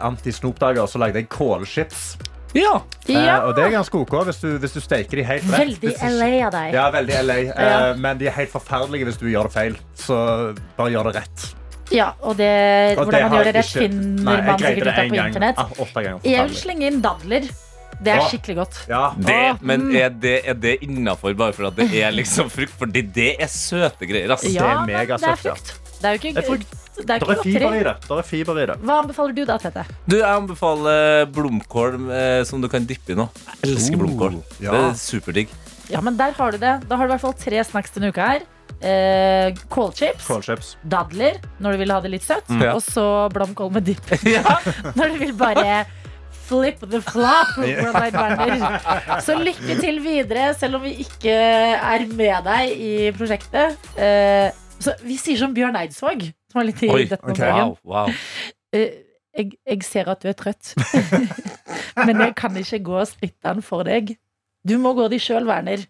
[0.04, 2.06] anti-snop-dager, så lagde jeg kålchips.
[2.54, 2.74] Ja.
[3.06, 5.58] Ja, Uh, og det er ganske ok hvis du, hvis du steker de helt rett.
[5.60, 6.70] veldig LA av deg.
[6.76, 7.36] Ja, veldig LA.
[7.50, 7.94] Uh, Ja.
[8.00, 9.76] Men de er helt forferdelige hvis du gjør det feil.
[9.98, 10.16] Så
[10.78, 11.44] bare gjør det rett.
[11.92, 14.80] Ja, og det, Og hvordan man gjør det rett, ikke- finner Nei, man sikkert det
[14.80, 15.28] ut av på gang.
[15.28, 15.58] internett.
[15.58, 17.50] Ah, Jeg vil slenge inn dadler.
[18.04, 18.78] Det er skikkelig godt.
[18.88, 19.04] Ja.
[19.16, 19.96] Det, men mm.
[19.96, 22.72] er det, er det innafor bare for at det er liksom frukt?
[22.78, 24.30] Fordi det er søte greier.
[24.34, 24.50] Altså.
[24.52, 25.74] Ja, er men det er megasøtt.
[26.00, 26.70] Det er jo ikke, Det er frukt.
[26.94, 27.94] det er Det ikke er fiber i det.
[28.08, 28.76] Det er fiber i det.
[28.84, 29.84] Hva anbefaler du da, Tete?
[30.06, 33.28] Du, Jeg anbefaler blomkål eh, som du kan dippe i nå.
[33.62, 34.40] Jeg elsker Oh, blomkål.
[34.60, 34.70] ja.
[34.72, 35.48] Det er superdigg.
[35.90, 36.74] Ja, men der har du det.
[36.88, 38.46] Da har du i hvert fall tre snacks denne uka her.
[38.84, 40.76] Eh, kålchips, Kålchips.
[40.88, 42.72] dadler når du vil ha det litt søtt, Ja.
[42.74, 44.04] og så blomkål med dipp.
[44.96, 45.84] når du vil bare
[46.44, 47.54] flip the flop.
[49.24, 53.78] Så lykke til videre, selv om vi ikke er med deg i prosjektet.
[53.96, 54.50] Eh,
[54.82, 57.74] så vi sier som Bjørn Eidsvåg, som er litt i Oi, dette om dagen.
[57.84, 58.12] Wow, wow.
[58.74, 59.00] Eh,
[59.34, 60.74] jeg, jeg ser at du er trøtt,
[62.06, 64.14] men jeg kan ikke gå skrittene for deg.
[64.64, 65.84] Du må gå de sjøl, Werner,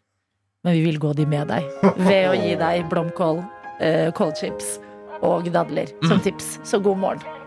[0.64, 1.68] men vi vil gå de med deg
[2.01, 3.42] ved å gi deg blomkål,
[3.85, 4.79] eh, kålchips
[5.25, 6.59] og dadler som tips.
[6.64, 7.44] Så god morgen.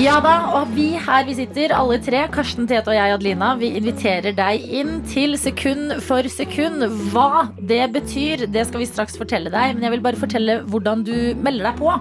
[0.00, 3.72] Ja da, og vi her vi sitter, alle tre, Karsten, Tete og jeg, Adelina, vi
[3.78, 6.84] inviterer deg inn til sekund for sekund.
[7.12, 11.04] Hva det betyr, det skal vi straks fortelle deg, men jeg vil bare fortelle hvordan
[11.06, 11.96] du melder deg på.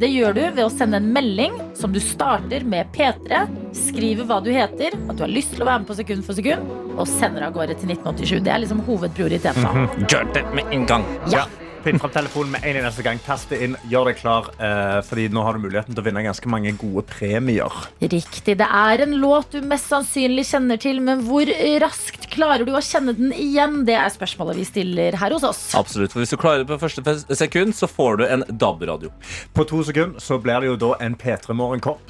[0.00, 3.44] Det gjør du ved å sende en melding som du starter med P3,
[3.76, 6.38] skriver hva du heter, at du har lyst til å være med på sekund for
[6.38, 8.40] sekund, og sender av gårde til 1987.
[8.46, 9.86] Det er liksom hovedprioriteten.
[10.06, 11.06] Gjør det med en gang.
[11.32, 11.46] Ja.
[11.86, 13.20] Finn fram telefonen med en eneste gang.
[13.22, 13.76] Tast det inn.
[13.86, 17.04] Gjør deg klar, eh, fordi nå har du muligheten til å vinne ganske mange gode
[17.06, 17.70] premier.
[18.02, 18.56] Riktig.
[18.58, 21.46] Det er en låt du mest sannsynlig kjenner til, men hvor
[21.84, 23.84] raskt klarer du å kjenne den igjen?
[23.86, 25.62] Det er spørsmålet vi stiller her hos oss.
[25.78, 29.14] Absolutt, for Hvis du klarer det på første sekund, så får du en DAB-radio.
[29.54, 32.02] På to sekunder så blir det jo da en P3 Morgenkopp.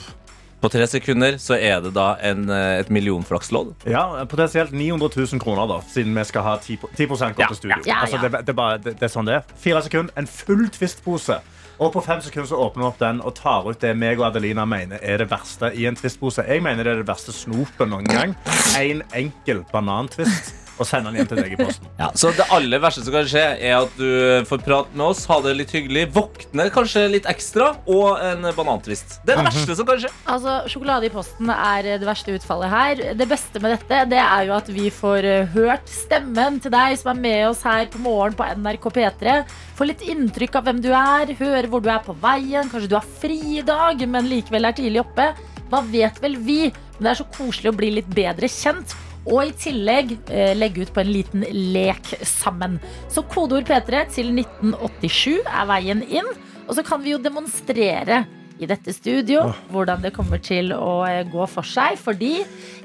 [0.60, 3.74] På tre sekunder så er det da en, eh, et millionflakslodd.
[3.86, 7.56] Ja, Potensielt 900 000 kroner, da, siden vi skal ha 10, 10 går Ja, til
[7.56, 7.76] studio.
[7.84, 7.92] ja.
[7.92, 9.44] Ja, Altså, det, det, er bare, det, det er sånn det er.
[9.60, 11.38] Fire sekunder, en full Twist-pose.
[11.78, 14.30] Og på fem sekunder så åpner vi opp den og tar ut det meg og
[14.30, 16.46] Adelina mener er det verste i en Twist-pose.
[16.48, 18.32] Jeg mener det er det verste snopet noen gang.
[18.80, 20.54] En enkel banantvist.
[20.76, 21.88] Og sende den hjem til deg i posten.
[22.00, 25.24] Ja, så det aller verste som kan skje, er at du får prate med oss,
[25.30, 29.18] ha det litt hyggelig, våkne kanskje litt ekstra, og en banantvist.
[29.24, 30.12] Det er det verste som kan skje.
[30.34, 33.04] Altså, Sjokolade i posten er det verste utfallet her.
[33.16, 36.96] Det beste med dette det er jo at vi får eh, hørt stemmen til deg
[37.00, 39.36] som er med oss her på morgen på NRK P3.
[39.78, 42.68] Få litt inntrykk av hvem du er, høre hvor du er på veien.
[42.72, 45.30] Kanskje du har fri i dag, men likevel er tidlig oppe.
[45.70, 46.66] Hva vet vel vi?
[46.96, 48.94] Men det er så koselig å bli litt bedre kjent.
[49.26, 52.78] Og i tillegg eh, legge ut på en liten lek sammen.
[53.10, 56.28] Så kodeord P3 til 1987 er veien inn.
[56.66, 58.24] Og så kan vi jo demonstrere
[58.58, 59.42] i dette studio
[59.72, 61.98] hvordan det kommer til å eh, gå for seg.
[62.00, 62.30] Fordi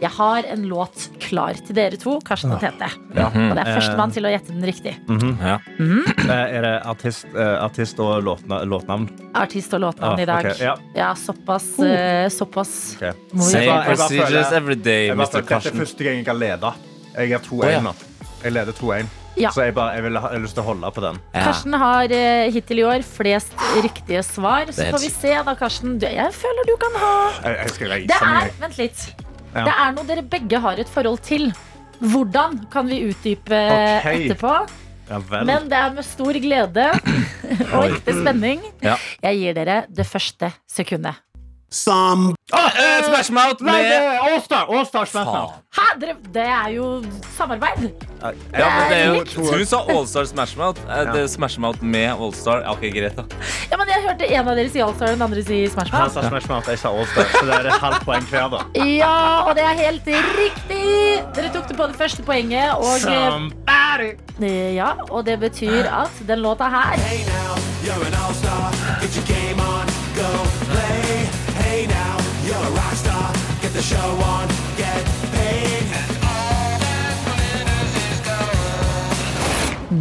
[0.02, 2.90] jeg har en låt klar til dere to, Karsten og Tete.
[3.16, 4.98] Og det er førstemann til å gjette den riktig.
[5.08, 9.08] Eh, Er det artist, eh, artist og låtna, låtnavn?
[9.36, 10.46] Artist og låtnavn Ah, i dag.
[10.52, 10.76] Okay, ja.
[10.96, 13.12] Ja, såpass, Uh, såpass Okay.
[13.40, 15.42] Same procedures every day, Mr.
[15.42, 15.72] Karsten.
[15.72, 16.74] Dette er første gang jeg har leda.
[17.16, 17.94] Jeg er 2-1 Å, nå.
[18.44, 19.21] Jeg leder 2-1.
[19.39, 19.52] Ja.
[19.56, 21.20] Så jeg, bare, jeg, vil ha, jeg har lyst til å holde på den.
[21.32, 21.46] Ja.
[21.48, 24.72] Karsten har eh, hittil i år flest riktige svar.
[24.76, 25.98] Så får vi se da, Karsten.
[26.02, 27.15] Du, jeg føler du kan ha
[27.46, 29.08] Jeg, jeg skal reise Det er, vent litt.
[29.52, 29.65] Ja.
[29.67, 31.50] Det er noe dere begge har et forhold til.
[32.02, 34.26] Hvordan kan vi utdype okay.
[34.26, 34.56] etterpå?
[35.12, 35.48] Ja vel.
[35.48, 36.88] Men det er med stor glede
[37.76, 38.96] og ekte spenning Ja.
[39.28, 41.20] jeg gir dere det første sekundet.
[41.74, 44.66] Some Eh, Smash Mouth med er Allstar!
[44.68, 45.54] Allstar Smash Mouth.
[45.78, 46.88] Hæ, dere, det er jo
[47.38, 47.86] samarbeid.
[48.22, 49.22] Ja, men det er jo.
[49.56, 50.82] Du sa Allstar Smash Mouth.
[50.90, 52.60] Eh, Det er Smash Mouth med Allstar.
[52.66, 53.24] Ja, Ok, greit, da.
[53.72, 56.12] Ja, men Jeg hørte en av dere si Allstar, den andre si Smash Han Jeg
[56.18, 57.24] sa Smash Mouth, jeg sa Allstar.
[57.40, 58.60] Så det er et halvt poeng hver, da.
[58.84, 59.16] Ja,
[59.48, 61.24] og det er helt riktig!
[61.36, 62.76] Dere tok det på det første poenget.
[62.76, 64.12] Og, Somebody.
[64.44, 67.00] eh, ja, og det betyr at den låta her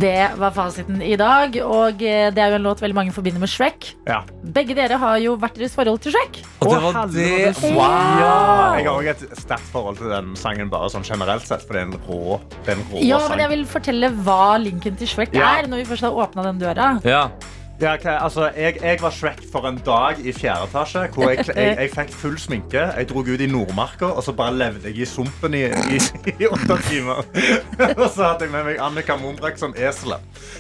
[0.00, 3.42] Det var fasiten i dag, og eh, det er jo en låt veldig mange forbinder
[3.42, 3.88] med Shrek.
[4.06, 4.20] Ja.
[4.54, 6.38] Begge dere har jo hvert deres forhold til Shrek.
[6.62, 7.26] Og det var det
[7.64, 7.74] Wow.
[7.74, 8.78] Wow!
[8.78, 11.82] Jeg har også et sterkt forhold til den sangen bare sånn generelt sett, for det
[11.82, 13.34] er en rå, det er en rå Ja, sang.
[13.34, 15.56] men jeg vil fortelle hva linken til Shrek Ja.
[15.58, 16.88] er, når vi først har åpna den døra.
[17.04, 17.26] Ja.
[17.80, 18.18] Ja, okay.
[18.20, 21.90] altså, jeg, jeg var Shrek for en dag i fjerde etasje, hvor jeg, jeg, jeg
[21.94, 22.82] fikk full sminke.
[22.92, 26.00] Jeg dro ut i Nordmarka, og så bare levde jeg i sumpen i, i,
[26.34, 27.22] i åtte timer.
[28.02, 30.12] og så hadde jeg med meg Annika Mombrek som esel.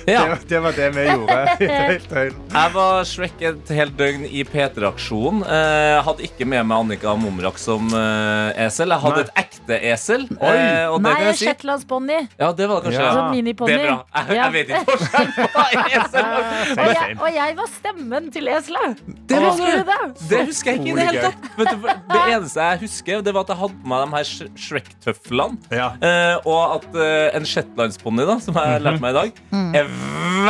[0.08, 0.22] Ja.
[0.30, 1.40] Det, det var det vi gjorde.
[2.50, 5.42] Jeg var Shrek et helt døgn i P3-aksjonen.
[5.44, 8.94] Eh, hadde ikke med meg Annika Momrak som eh, esel.
[8.94, 9.26] Jeg hadde Nei.
[9.26, 10.26] et ekte esel.
[10.38, 10.54] Oi.
[10.54, 11.44] Eh, og Nei, si.
[11.44, 12.18] Shetlandsponni.
[12.40, 13.04] Ja, det var det kanskje.
[13.04, 13.12] Ja.
[13.18, 13.76] Sånn miniponni.
[13.76, 13.98] Det er bra.
[14.16, 15.66] Jeg, jeg vet ikke forskjellen på
[16.00, 18.82] esel og Og jeg, var stemmen til Esla.
[19.28, 19.98] Det var Husker du det.
[20.14, 20.28] det?
[20.30, 21.48] Det husker jeg ikke i det hele tatt.
[21.58, 25.58] Du, det eneste jeg husker, det var at jeg hadde på meg de her Shrek-tøflene.
[25.74, 25.88] Ja.
[26.00, 29.40] Eh, og at eh, en shetlandsponni, da, som jeg lærte meg i dag,
[29.80, 29.90] er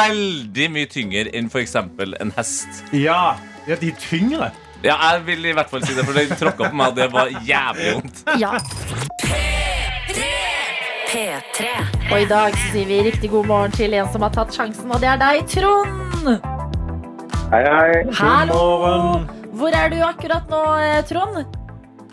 [0.01, 1.77] veldig mye tyngre enn f.eks.
[1.81, 2.85] en hest.
[2.97, 3.23] Ja,
[3.69, 4.51] ja, de er tyngre.
[4.85, 7.11] Ja, jeg vil i hvert fall si det, for den tråkka på meg, og det
[7.13, 8.25] var jævlig vondt.
[8.41, 8.55] Ja.
[9.25, 10.60] P3.
[11.11, 14.93] Og i dag så sier vi riktig god morgen til en som har tatt sjansen,
[14.95, 16.29] og det er deg, Trond.
[17.51, 18.05] Hei, hei.
[18.15, 18.61] Hallo!
[18.79, 19.25] morgen.
[19.59, 21.41] Hvor er du akkurat nå, eh, Trond?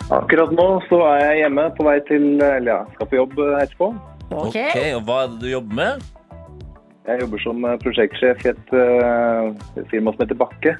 [0.10, 3.54] Akkurat nå så er jeg hjemme på vei til Eller ja, skal på jobb eh,
[3.68, 3.92] etterpå.
[4.32, 4.58] Ok.
[4.58, 6.08] Ok, og Hva er det du jobber med?
[7.06, 10.74] Jeg jobber som eh, prosjektsjef i et uh, firma som heter Bakke.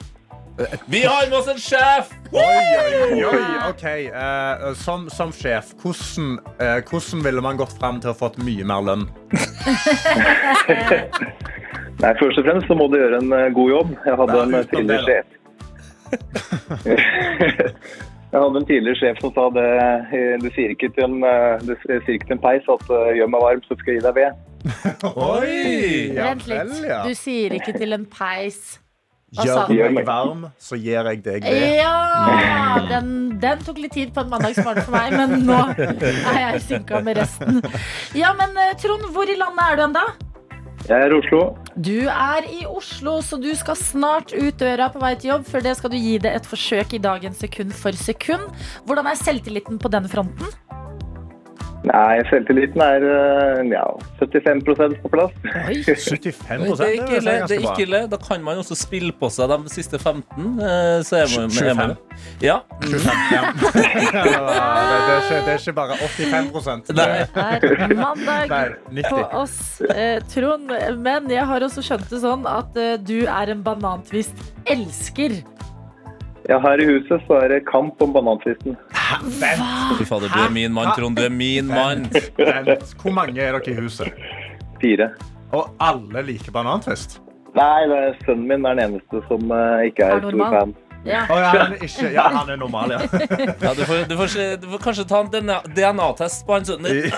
[0.86, 2.10] Vi har med oss en sjef!
[2.32, 3.42] Oi, oi, oi.
[3.70, 3.84] OK.
[4.10, 8.64] Uh, som, som sjef, hvordan, uh, hvordan ville man gått fram til å fått mye
[8.66, 9.06] mer lønn?
[12.02, 13.90] Nei, Først og fremst så må du gjøre en god jobb.
[14.06, 15.26] Jeg hadde Nei, en tidligere sjef.
[18.28, 19.72] Jeg hadde en tidligere sjef som sa det
[20.44, 21.18] Du sier ikke til en,
[21.64, 24.16] du sier ikke til en peis at 'gjør meg varm, så skal jeg gi deg
[24.20, 24.36] ved'.
[25.32, 25.56] Oi!
[26.18, 26.76] Vent litt.
[27.08, 28.60] Du sier ikke til en peis.
[29.36, 29.96] Gjør du?
[29.98, 31.56] meg varm, så gir jeg deg det.
[31.82, 32.78] Ja!
[32.88, 33.10] Den,
[33.42, 37.20] den tok litt tid på en mandagsmorgen for meg, men nå er jeg synka med
[37.20, 37.60] resten.
[38.16, 40.06] Ja, men eh, Trond, hvor i landet er du ennå?
[40.88, 41.42] Jeg er i Oslo.
[41.76, 45.44] Du er i Oslo, så du skal snart ut døra på vei til jobb.
[45.50, 48.48] Før det skal du gi det et forsøk i dagen sekund for sekund.
[48.88, 50.56] Hvordan er selvtilliten på den fronten?
[51.88, 53.84] Nei, selvtilliten er eh, ja,
[54.20, 55.34] 75% på plass.
[55.68, 55.78] Oi.
[55.86, 57.36] 75 Det er ikke ille.
[57.48, 58.02] det er ikke ille.
[58.12, 60.60] Da kan man også spille på seg de siste 15.
[60.60, 62.44] eh, Så er man, er man 25.
[62.44, 62.58] Ja.
[62.84, 63.44] 25, ja.
[64.88, 67.08] Det, det, er ikke, det er ikke bare 85 Nei.
[67.34, 68.54] Det er mandag
[68.92, 69.58] Nei, på oss,
[69.94, 70.72] eh, Trond.
[71.04, 74.36] Men jeg har også skjønt det sånn at du er en banantvist
[74.68, 75.40] elsker.
[76.48, 78.78] Ja, her i huset så er det kamp om banantvisten.
[79.98, 81.18] Fy fader, du er min mann, Trond.
[81.20, 82.06] Du er min mann.
[82.40, 84.14] Vent, Hvor mange er dere i huset?
[84.82, 85.10] Fire.
[85.52, 87.20] Og alle liker banantvist?
[87.58, 90.56] Nei, det er sønnen min er den eneste som eh, ikke Er er stor normal.
[90.60, 90.76] fan.
[91.08, 91.24] Ja.
[91.32, 93.00] Oh, ja, han er ikke, ja, han er normal, ja.
[93.66, 97.14] Ja, du, får, du, får, du får kanskje ta en DNA-test på han sønnen din.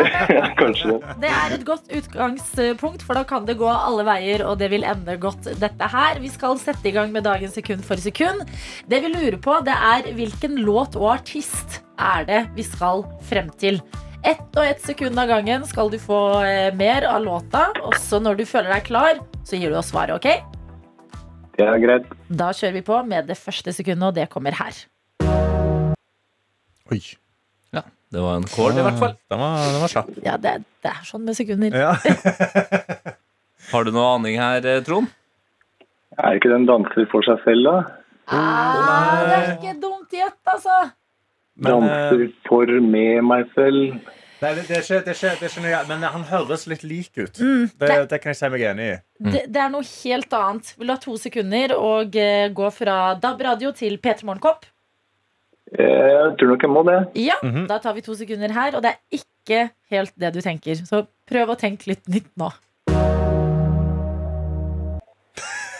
[0.60, 1.14] Kanskje det.
[1.24, 4.84] Det er et godt utgangspunkt, for da kan det gå alle veier, og det vil
[4.88, 6.20] ende godt, dette her.
[6.22, 8.44] Vi skal sette i gang med dagen sekund for sekund.
[8.90, 13.50] Det vi lurer på, det er hvilken låt og artist er det vi skal frem
[13.60, 13.80] til.
[14.26, 17.70] Ett og ett sekund av gangen skal du få eh, mer av låta.
[17.88, 20.59] Også når du føler deg klar, så gir du oss svaret, ok?
[21.60, 22.06] Det er greit.
[22.32, 24.78] Da kjører vi på med det første sekundet, og det kommer her.
[26.90, 27.00] Oi.
[27.76, 29.12] Ja, det var en kål, i hvert fall.
[29.30, 30.08] Den var, den var kjapp.
[30.24, 31.76] Ja, det, det er sånn med sekunder.
[31.76, 31.92] Ja.
[33.70, 35.12] Har du noe aning her, eh, Trond?
[36.18, 37.76] Er ikke den danser for seg selv, da?
[38.30, 40.78] Ah, det er ikke dumt gjett, altså.
[41.60, 44.00] Men, eh, Danser for med meg selv.
[44.40, 46.66] Nei, det, det, er ikke, det, er ikke, det er ikke noe Men han høres
[46.70, 47.40] litt lik ut.
[47.40, 48.98] Mm, Det, det, det kan jeg si meg enig i.
[49.34, 50.74] det, det er noe helt annet.
[50.78, 54.64] Vil du ha to sekunder og uh, gå fra DAB radio til P3 Morgenkopp?
[55.70, 56.96] Eh, Jeg tror nok jeg må det.
[57.20, 57.66] Ja, Mhm.
[57.68, 60.74] da tar vi to sekunder her, og det er ikke helt det du tenker.
[60.88, 62.48] Så prøv å tenke litt nytt nå.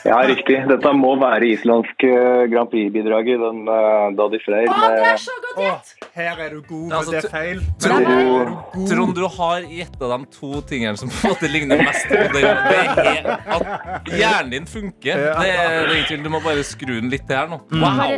[0.04, 0.56] Ja, riktig.
[0.70, 3.40] Dette må være islandsk eh, Grand Prix-bidraget.
[3.42, 5.92] Den uh, Daddy Freyr Å, det er så godt gjett!
[6.16, 7.60] Her er du god, men Altså, det er feil.
[7.84, 8.88] Trond, Trond.
[8.90, 12.42] Trond, du har gjetta de to tingene som på en måte ligner mest på det.
[12.42, 15.22] Det er at hjernen din funker.
[15.26, 16.24] Det er, det ingen tvil.
[16.24, 17.60] Du må bare skru den litt til her nå.
[17.76, 18.16] Wow!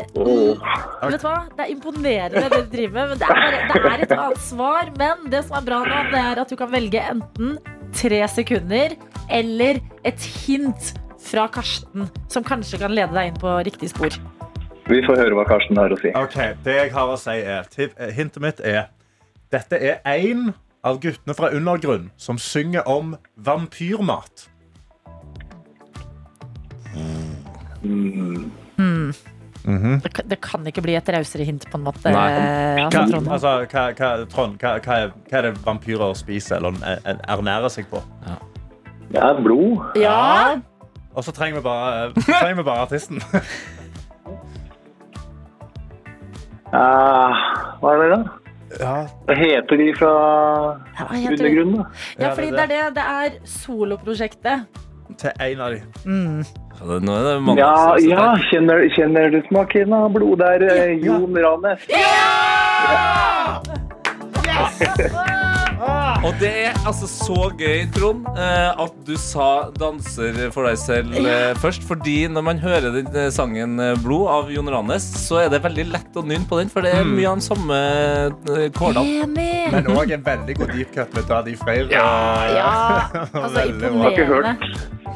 [1.02, 1.36] Vet du hva?
[1.50, 3.12] Det er imponerende det du driver med.
[3.12, 4.92] Men det er, bare, det er et annet svar.
[5.02, 7.56] Men det som er bra nå, det er at du kan velge enten
[7.92, 8.96] tre sekunder
[9.32, 14.14] eller et hint fra Karsten, som kanskje kan lede deg inn på riktig spor.
[14.90, 16.10] Vi får høre hva Karsten har å si.
[16.18, 18.88] Ok, Det jeg har å si er eh, Hintet mitt er
[19.52, 24.48] Dette er en av guttene fra Undergrunn som synger om vampyrmat.
[29.64, 30.00] Mm.
[30.02, 32.10] Det, kan- det kan ikke bli et rausere hint, på en måte.
[32.10, 32.32] Nei.
[32.32, 33.28] eh, Hva, Altså, Trond.
[33.28, 37.70] altså, hva, hva, Trond, hva, hva, er, hva er det vampyrer spiser eller er- ernærer
[37.70, 38.02] seg på?
[39.12, 39.94] Det er blod.
[40.00, 40.56] Ja,
[41.14, 43.22] Og så trenger vi bare, trenger vi bare artisten.
[46.72, 47.30] Uh,
[47.82, 48.20] hva er det, da?
[48.80, 48.92] Ja,
[49.28, 50.12] Hva heter de fra
[50.96, 51.84] ja, heter undergrunnen, da?
[52.16, 52.80] Ja, fordi det er det.
[52.96, 54.64] Det er soloprosjektet.
[55.20, 55.82] Til en av de.
[56.08, 60.38] Ja, det- Nå er det mange Ja, som ja kjenner, kjenner du smaken av blod?
[60.40, 61.18] Det er eh, Ja.
[61.20, 61.80] Jon Ranes.
[66.22, 71.16] Og det er altså så gøy, Trond, eh, at du sa 'danser for deg selv'
[71.18, 71.82] eh, først.
[71.88, 75.88] Fordi når man hører den eh, sangen 'Blod' av Jon Ranes, så er det veldig
[75.90, 77.80] lett å nynne på den, for det er mye av den samme
[78.78, 79.26] kålene.
[79.72, 81.90] Men òg en veldig god deep cut med Daddy Freyr.
[81.90, 83.08] Ja,
[83.44, 84.56] altså imponerende.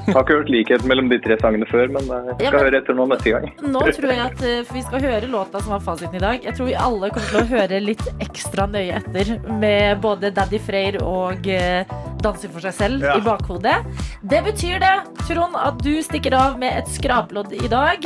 [0.06, 2.78] Jeg Har ikke hørt, likheten mellom de tre sangene før, men Ja, skal men- høre
[2.78, 3.46] etter nå neste gang.
[3.74, 6.44] Nå tror jeg at for Vi skal høre låta som var fasiten i dag.
[6.44, 10.55] Jeg tror vi alle kommer til å høre litt ekstra nøye etter med både Daddy
[10.62, 11.84] Freyr og eh,
[12.22, 13.16] Danser for seg selv Ja.
[13.18, 13.74] i bakhodet.
[14.22, 14.94] Det betyr det,
[15.28, 17.98] Trond, at du stikker av med et skraplodd i dag.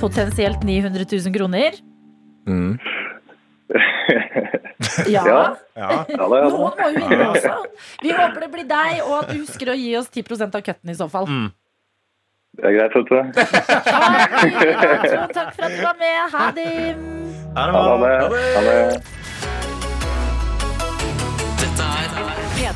[0.00, 1.70] Potensielt 900 000 kroner.
[2.48, 2.78] Mm.
[3.72, 3.78] Ja.
[5.08, 5.22] Ja.
[5.24, 5.54] Ja.
[5.78, 7.52] Ja, ja, Noen må jo vinne også.
[8.02, 10.90] Vi håper det blir deg, og at du husker å gi oss 10% av cutten
[10.92, 11.26] i så fall.
[12.58, 13.16] Det er greit, vet du.
[15.32, 16.18] Takk for at du var med.
[16.34, 16.68] Ha det.
[17.56, 17.62] Ha
[18.66, 18.76] det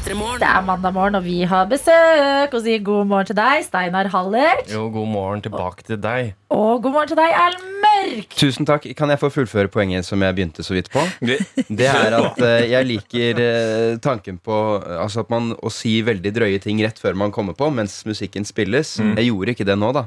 [0.07, 2.53] P3 Det er mandag morgen, og vi har besøk.
[2.55, 4.69] Og sier god morgen til deg, Steinar Hallert.
[4.71, 6.29] Jo, god morgen tilbake til deg.
[6.55, 8.37] Og god morgen til deg, Erlend Mørk.
[8.39, 8.87] Tusen takk.
[8.95, 11.03] Kan jeg få fullføre poenget som jeg begynte så vidt på?
[11.27, 15.97] Det er at eh, jeg liker eh, tanken på eh, altså at man å si
[16.07, 19.01] veldig drøye ting rett før man kommer på, mens musikken spilles.
[19.03, 20.07] Jeg gjorde ikke det nå, da.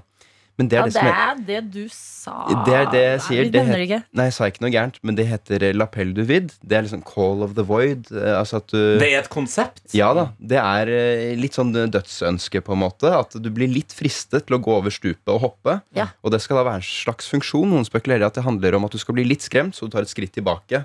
[0.60, 1.84] Men det Ja, er det det som er er det du
[2.20, 2.36] sa.
[2.68, 3.44] Det er det jeg sier.
[3.48, 4.00] Vi Det ikke.
[4.20, 6.52] Nei, jeg sa ikke noe gærent, men det heter lapell du vid.
[6.62, 8.12] Det er liksom Call of the Void.
[8.12, 9.82] eh, Altså at du Det er et konsept.
[9.96, 10.28] Ja da.
[10.40, 13.12] Det er eh, litt sånn dødsønske, på en måte.
[13.16, 15.80] At du blir litt fristet til å gå over stupet og hoppe.
[15.96, 16.10] Ja.
[16.24, 17.70] Og det skal da være en slags funksjon.
[17.70, 20.02] Noen spekulerer at det handler om at du skal bli litt skremt, så du tar
[20.06, 20.84] et skritt tilbake.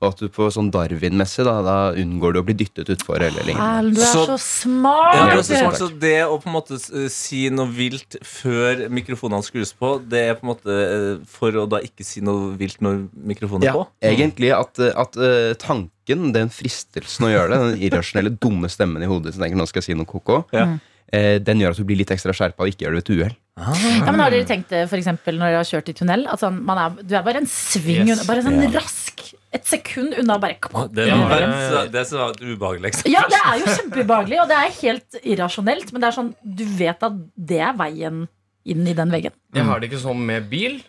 [0.00, 3.44] Og at du på sånn Darwin-messig da, da unngår du å bli dyttet utfor eller
[3.46, 3.94] lignende.
[3.94, 5.14] Du er Så- så, smart.
[5.16, 8.16] Ja, det, er så smart, så det å på en måte eh, si noe vilt
[8.26, 10.81] før mikrofonene skrus på, det er på en måte eh,
[11.28, 13.86] for å da ikke si noe vilt når mikrofonen er Ja, på?
[14.12, 19.02] egentlig at, eh, at eh, tanken, den fristelsen å gjøre det, den irrasjonelle, dumme stemmen
[19.04, 20.66] i hodet som tenker nå skal jeg si noe ko-ko, Ja.
[21.12, 23.14] eh, den gjør at du blir litt ekstra skjerpa og ikke gjør det ved et
[23.18, 23.36] uhell.
[23.52, 26.22] Ja, men Har dere tenkt det for eksempel, når dere har kjørt i tunnel?
[26.32, 28.22] At sånn, man er, du er bare en sving Yes.
[28.26, 29.20] Bare sånn rask.
[29.52, 30.56] Et sekund unna bare
[30.88, 31.82] Det Ja, er ja, det, ja.
[31.92, 33.12] det som var ubehagelig eksempel.
[33.12, 35.92] Ja, det er jo kjempeubehagelig, og det er helt irrasjonelt.
[35.92, 38.22] Men det er sånn, du vet at det er veien
[38.64, 39.34] inn i den veggen.
[39.54, 40.80] Jeg har det ikke sånn med bil,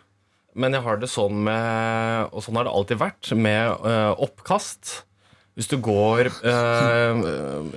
[0.53, 4.99] men jeg har det sånn med Og sånn har det alltid vært med eh, oppkast.
[5.53, 7.19] Hvis du går eh,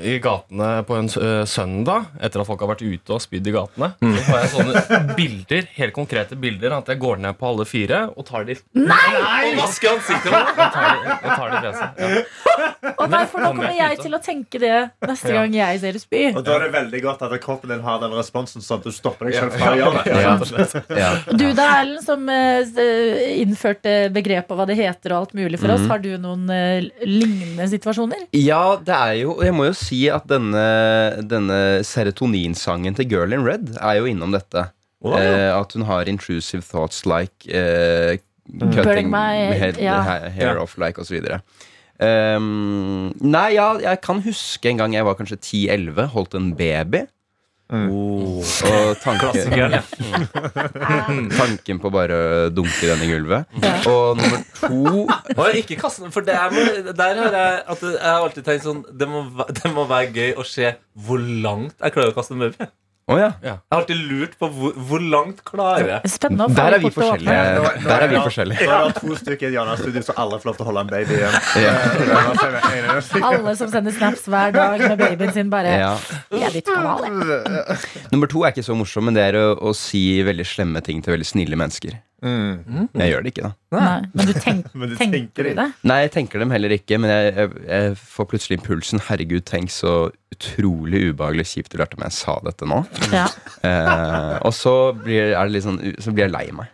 [0.09, 3.53] i gatene på en eh, søndag etter at folk har vært ute og spydd i
[3.53, 7.67] gatene, så får jeg sånne bilder, helt konkrete bilder at jeg går ned på alle
[7.69, 12.01] fire og tar de Og vasker ansiktet og tar de, og tar de fjeset.
[12.01, 12.93] Ja.
[12.97, 14.73] Og derfor for nå kommer jeg til å tenke det
[15.05, 16.23] neste gang jeg ser det spy.
[16.33, 18.95] Og da er det veldig godt at kroppen din har den responsen, sånn at du
[18.95, 20.17] stopper deg selv fra å gjøre det.
[20.17, 20.35] Ja.
[20.97, 21.11] Ja.
[21.29, 25.85] Du da, Erlend, som eh, innførte begrepet hva det heter og alt mulig for oss.
[25.85, 25.91] Mhm.
[25.93, 28.27] Har du noen eh, lignende situasjoner?
[28.37, 30.65] Ja, det er jo Jeg må jo si at denne,
[31.29, 34.69] denne serotoninsangen til Girl in Red er jo innom dette.
[35.07, 38.17] Eh, at hun har intrusive thoughts like eh,
[38.73, 40.01] cutting my- head, ja.
[40.35, 41.21] hair off like osv.
[41.97, 47.07] Um, nei, ja, jeg kan huske en gang jeg var kanskje 10-11, holdt en baby.
[47.67, 48.45] Og
[49.03, 49.75] tanken,
[51.35, 53.49] tanken på bare å dunke den i gulvet.
[53.91, 55.03] Og nummer to
[55.35, 56.55] Og ikke kaste den, for det er,
[56.95, 60.37] der har jeg at jeg har alltid tenkt sånn det må, det må være gøy
[60.39, 60.77] å se
[61.07, 62.71] hvor langt jeg klarer å kaste en baby.
[63.07, 63.27] Å ja.
[63.39, 66.83] Jeg har alltid lurt på hvor, hvor langt klarer jeg Spennende å få Der er
[66.83, 67.75] vi forskjellige.
[67.85, 68.67] Der er vi forskjellige.
[68.67, 70.83] Nå er det to stykker i Janas studio, så alle får lov til å holde
[70.83, 71.37] en baby igjen.
[71.63, 71.75] Ja.
[73.31, 75.93] Alle som sender snaps hver dag med babyen sin, bare Ja.
[76.35, 77.79] Jeg er ditt kanal, jeg.
[78.11, 80.99] Nummer to er ikke så morsom, men det er å, å si veldig slemme ting
[81.05, 81.95] til veldig snille mennesker.
[82.25, 83.77] Jeg gjør det ikke, da.
[83.77, 85.57] Nei, men du tenk, Men du tenker tenker du det.
[85.59, 85.89] det?
[85.91, 89.03] Nei, jeg tenker dem heller ikke, men jeg, jeg, jeg får plutselig impulsen.
[89.09, 89.97] Herregud, tenk så
[90.35, 92.83] utrolig ubehagelig kjipt du lærte meg jeg sa dette nå.
[93.15, 93.29] Ja.
[93.67, 96.71] Eh, og så blir, er det litt sånn, så blir jeg lei meg.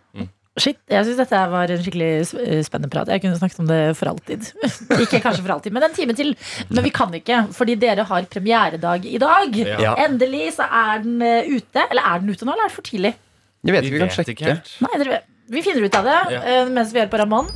[0.61, 2.27] Shit, jeg syns dette var en skikkelig
[2.67, 3.09] spennende prat.
[3.09, 4.51] Jeg kunne snakket om det for alltid.
[5.07, 6.35] ikke kanskje for alltid, men en time til.
[6.69, 9.57] Men vi kan ikke, fordi dere har premieredag i dag.
[9.57, 9.95] Ja.
[10.05, 11.87] Endelig så er den eh, ute.
[11.87, 13.15] Eller er den ute nå, eller er det for tidlig?
[13.63, 14.35] Jeg vet Vi ikke, vi kan vet sjekke.
[14.37, 14.71] ikke helt.
[14.83, 15.21] Nei, dere,
[15.55, 16.41] vi finner ut av det Ja.
[16.43, 17.47] eh, mens vi er på Ramón.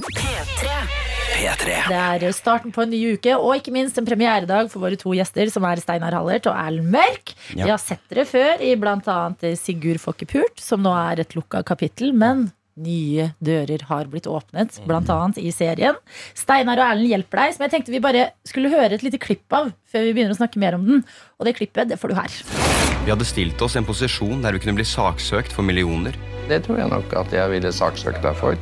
[1.37, 5.11] Det er starten på en ny uke, og ikke minst en premieredag for våre to
[5.13, 7.35] gjester, som er Steinar Hallert og Erlend Mørk.
[7.55, 7.65] Ja.
[7.67, 9.17] Vi har sett dere før i bl.a.
[9.61, 12.13] Sigurd Fokkepult, som nå er et lukka kapittel.
[12.17, 15.19] Men nye dører har blitt åpnet, bl.a.
[15.37, 15.97] i serien.
[16.35, 19.53] Steinar og Erlend hjelper deg, som jeg tenkte vi bare skulle høre et lite klipp
[19.53, 21.05] av før vi begynner å snakke mer om den.
[21.39, 22.66] Og det klippet det får du her.
[23.07, 26.17] Vi hadde stilt oss i en posisjon der vi kunne bli saksøkt for millioner.
[26.51, 28.59] Det tror jeg nok at jeg ville saksøkt deg for,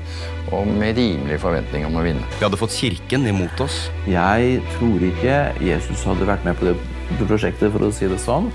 [0.52, 2.20] og med rimelig forventning om å vinne.
[2.36, 3.86] Vi hadde fått kirken imot oss.
[4.04, 6.74] Jeg tror ikke Jesus hadde vært med på det
[7.24, 8.50] prosjektet, for å si det sånn.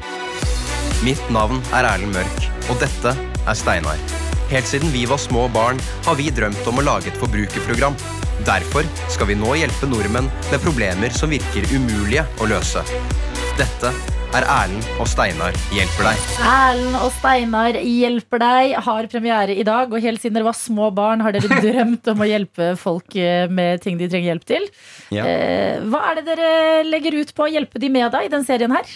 [1.02, 4.06] Mitt navn er Erlend Mørk, og dette er Steinar.
[4.54, 7.98] Helt siden vi var små barn, har vi drømt om å lage et forbrukerprogram.
[8.46, 12.86] Derfor skal vi nå hjelpe nordmenn med problemer som virker umulige å løse.
[13.58, 13.90] Dette
[14.38, 16.26] er Erlend og Steinar hjelper deg.
[16.46, 19.90] Erlend og Steinar hjelper deg har premiere i dag.
[19.90, 23.50] Og helt siden dere var små barn, har dere drømt om å hjelpe folk eh,
[23.50, 24.68] med ting de trenger hjelp til.
[25.16, 25.26] Ja.
[25.26, 26.52] Eh, hva er det dere
[26.88, 28.94] legger ut på å hjelpe de med da i den serien her?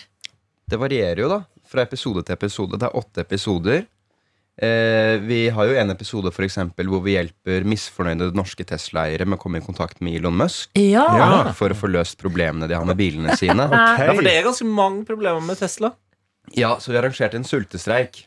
[0.69, 1.41] Det varierer jo, da.
[1.73, 2.77] Fra episode til episode.
[2.77, 3.85] Det er åtte episoder.
[4.61, 9.39] Eh, vi har jo en episode for eksempel, hvor vi hjelper misfornøyde norske Tesla-eiere med
[9.39, 10.69] å komme i kontakt med Elon Musk.
[10.77, 11.07] Ja.
[11.57, 13.65] For å få løst problemene de har med bilene sine.
[13.73, 15.93] Ja, for det er ganske mange problemer med Tesla.
[16.53, 18.25] Ja, Så vi arrangerte en sultestreik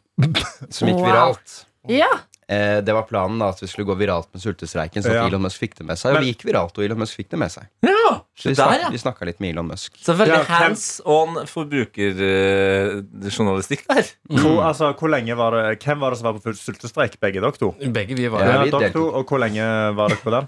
[0.72, 1.06] som gikk Wow.
[1.06, 1.56] viralt.
[1.92, 2.08] Ja.
[2.48, 5.24] Eh, det var planen da at vi skulle gå viralt med sultestreiken, så at Ja.
[5.26, 6.14] Elon Musk fikk det med seg.
[6.14, 7.64] Og vi gikk viralt, og Elon Musk fikk det med seg.
[7.82, 8.88] Ja, Så vi, der, snak, ja.
[8.94, 9.90] vi snakka litt med Elon Musk.
[9.98, 14.04] Så veldig Ja, hands on forbrukerjournalistikk der.
[14.30, 17.18] Hvor, altså, hvor lenge var det, hvem var det som var på sultestreik?
[17.20, 17.74] Begge dere to?
[17.80, 20.46] Begge vi var Ja, Ja, vi dere to, og hvor lenge var dere på den?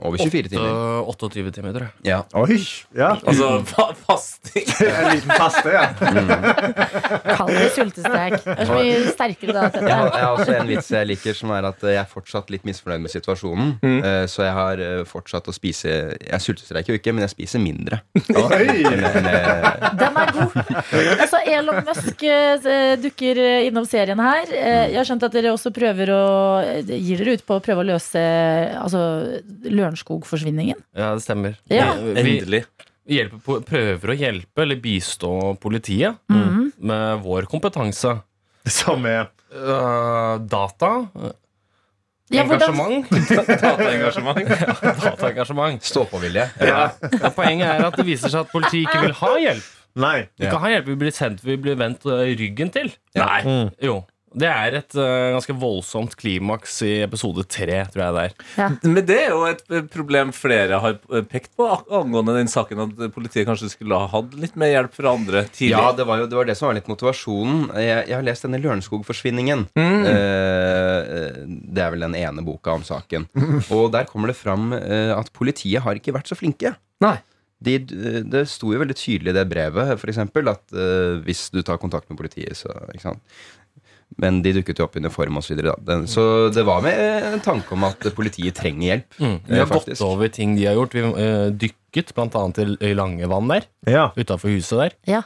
[0.00, 0.70] Over 24 timer.
[1.02, 1.92] Øh, 28 timer, tror jeg.
[2.08, 2.20] Ja.
[2.34, 2.56] Oi,
[2.96, 3.10] ja.
[3.28, 4.64] Altså fa fasting.
[5.02, 5.82] En liten faste, ja.
[7.36, 8.36] Kall det sultestek.
[8.42, 9.66] Det er så mye sterkere da.
[9.76, 12.50] Jeg har, jeg har også en vits jeg liker, som er at jeg er fortsatt
[12.54, 13.74] litt misfornøyd med situasjonen.
[13.84, 17.62] Eh, Så jeg har eh, fortsatt å spise Jeg sultestreiker jo ikke, men jeg spiser
[17.62, 18.00] mindre.
[18.16, 18.82] Oi.
[18.96, 19.30] Men,
[20.00, 20.58] Den er god.
[21.20, 24.48] Altså, Elon Musk eh, dukker eh, innom serien her.
[24.50, 26.22] Eh, Jeg har skjønt at dere også prøver å
[26.64, 28.20] eh, Gir dere ut på å prøve å løse
[28.80, 29.04] altså,
[29.82, 30.80] Lørenskog-forsvinningen?
[30.96, 31.58] Ja, det stemmer.
[31.70, 31.92] Ja.
[31.98, 32.62] Vi, vi
[33.18, 36.72] hjelper, prøver å hjelpe eller bistå politiet Mhm.
[36.78, 38.20] med vår kompetanse.
[38.70, 40.88] Som er Uh, data,
[42.32, 43.04] Ja, engasjement.
[43.60, 44.38] Dataengasjement.
[45.02, 45.82] Dataengasjement.
[45.84, 46.46] Stå-på-vilje.
[46.64, 46.86] Ja.
[47.36, 49.66] Poenget er at det viser seg at politiet ikke vil ha hjelp.
[50.00, 50.14] Nei.
[50.40, 50.54] Vi, ja.
[50.62, 50.86] ha hjelp.
[50.88, 52.88] vi blir sendt, vi blir vendt øh, ryggen til.
[53.20, 53.42] Nei.
[53.84, 53.98] Jo.
[54.38, 58.76] Det er et uh, ganske voldsomt klimaks i episode tre, tror jeg det er.
[58.86, 62.84] Men det er jo et eh, problem flere har eh, pekt på angående den saken,
[62.86, 65.74] at politiet kanskje skulle ha hatt litt mer hjelp fra andre tidlig.
[65.74, 67.66] Ja, det var jo det, var det som var litt motivasjonen.
[67.82, 69.66] Jeg, jeg har lest denne Lørenskog-forsvinningen.
[69.76, 73.28] Eh, det er vel den ene boka om saken.
[73.76, 76.74] Og der kommer det fram uh, at politiet har ikke vært så flinke.
[77.04, 77.16] Nei.
[77.62, 77.76] De,
[78.26, 81.78] det sto jo veldig tydelig i det brevet for eksempel, at uh, hvis du tar
[81.82, 83.22] kontakt med politiet, så ikke sant?
[84.20, 85.52] Men de dukket jo opp i uniform osv.
[85.52, 86.98] Så, videre, så det var med
[87.32, 89.18] en tanke om at politiet trenger hjelp.
[89.20, 89.38] Mm.
[89.48, 90.94] Vi har har gått over ting de har gjort.
[90.98, 92.44] Vi eh, dykket bl.a.
[92.82, 93.66] i, Langevann der.
[93.88, 94.10] Ja.
[94.16, 94.92] Utafor huset der.
[95.08, 95.22] Ja.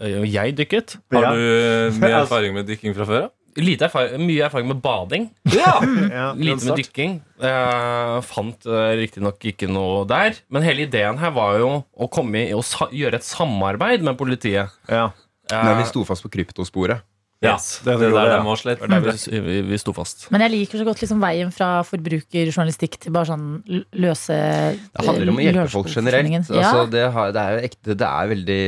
[0.00, 0.96] Eh, jeg dykket.
[1.12, 1.32] Har Ja.
[1.34, 3.20] du eh, mye Altså- erfaring med dykking fra før?
[3.28, 3.32] da?
[3.54, 5.28] Lite erfaring, mye erfaring med bading.
[5.54, 5.76] Ja!
[6.10, 7.20] Ja, Lite med dykking.
[7.38, 10.34] Jeg fant uh, riktignok ikke noe der.
[10.50, 14.74] Men hele ideen her var jo å komme i og gjøre et samarbeid med politiet.
[14.90, 15.12] Ja.
[15.52, 17.04] Eh, Men vi sto fast på kryptosporet.
[17.44, 17.54] Ja.
[17.54, 17.80] yes.
[17.84, 18.80] Det det, det der det, slitt.
[18.82, 20.26] Det der vi, vi, vi sto fast.
[20.34, 23.46] Men jeg liker så godt liksom veien fra forbrukerjournalistikk til bare sånn
[24.00, 26.34] løse Det handler om å hjelpe folk generelt.
[26.50, 26.60] Ja.
[26.60, 28.60] Altså, det, har, det er jo ekte Det er veldig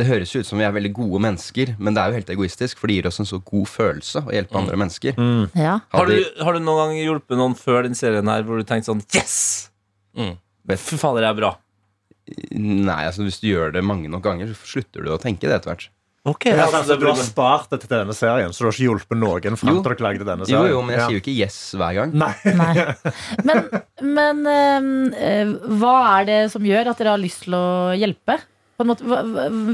[0.00, 2.32] Det høres jo ut som vi er veldig gode mennesker, men det er jo helt
[2.36, 5.20] egoistisk, for det gir oss en så god følelse å hjelpe andre mennesker.
[5.58, 5.78] ja.
[5.94, 8.92] Har du, har du noen gang hjulpet noen før den serien her hvor du tenkte
[8.92, 9.36] sånn Yes!
[10.14, 10.36] Mm.
[10.72, 11.52] Fy fader, det er bra.
[12.54, 15.58] Nei, altså hvis du gjør det mange nok ganger, så slutter du å tenke det
[15.58, 15.90] etter hvert.
[16.24, 18.86] Ok, Ja, altså, altså, du har spart det til denne serien, så du har ikke
[18.88, 19.82] hjulpet noen fram Jo.
[19.84, 20.70] til dere lagde denne serien.
[20.70, 21.06] jo, jo, men jeg Ja.
[21.08, 22.14] sier jo ikke yes hver gang.
[22.14, 22.32] Nei.
[22.62, 22.74] Nei.
[23.44, 23.60] Men,
[24.00, 28.38] men eh, eh, hva er det som gjør at dere har lyst til å hjelpe?
[28.74, 29.04] På en måte,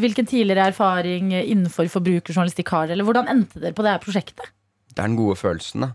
[0.02, 2.98] hvilken tidligere erfaring innenfor forbrukerjournalistikk har dere?
[2.98, 4.50] Eller hvordan endte dere på det her prosjektet?
[4.90, 5.92] Det er den gode følelsen, da.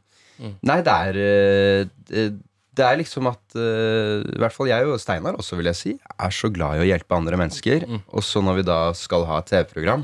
[0.64, 2.34] Nei, det er eh, det-
[2.76, 5.92] Det er liksom at eh, I hvert fall jeg og Steinar også, vil jeg si,
[6.20, 7.86] er så glad i å hjelpe andre mennesker.
[8.12, 10.04] Og så når vi da skal ha et TV-program,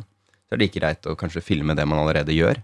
[0.52, 2.58] så er det ikke greit å kanskje filme det man allerede gjør.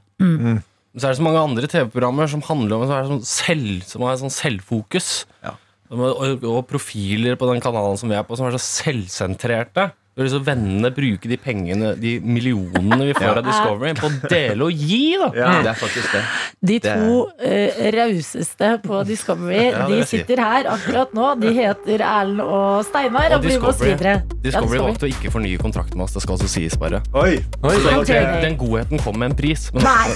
[0.97, 3.85] Så er det så mange andre TV-programmer som handler om så er det sånn selv,
[3.87, 5.07] som har sånn selvfokus.
[5.45, 5.53] Ja.
[5.95, 9.85] Og, og profiler på den kanalen som vi er på, som er så selvsentrerte.
[10.17, 13.33] Vi har lyst til å vennene bruke de pengene, de millionene vi får Ja.
[13.37, 15.27] av Discovery, på å dele og gi, da.
[15.37, 16.21] Ja, det er faktisk det.
[16.65, 21.27] De Det to uh, rauseste på Discovery Ja, De sitter her akkurat nå.
[21.39, 23.29] De heter Erlend og Steinar.
[23.29, 24.41] Og, Og blir med oss Discovery, videre.
[24.41, 26.17] Discovery Ja, valgte å ikke fornye kontrakten med oss.
[26.17, 27.03] Det skal også sies, bare.
[27.13, 27.37] Oi.
[27.61, 28.25] Oi, Så okay.
[28.25, 29.69] den, den godheten kom med en pris.
[29.77, 30.07] Men Nei.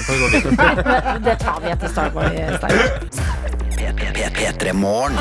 [1.30, 2.42] Det tar vi etter Starboy.
[2.58, 3.71] Steinar.
[3.82, 5.18] P3 Morgen.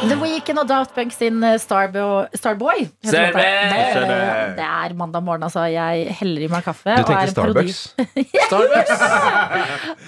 [0.00, 5.66] The Weekend og Daft Punk sin eh, Starboy, det, det er mandag morgen, altså.
[5.68, 6.94] Jeg heller i meg kaffe.
[6.96, 7.32] Du tenker er.
[7.34, 8.94] Starbucks?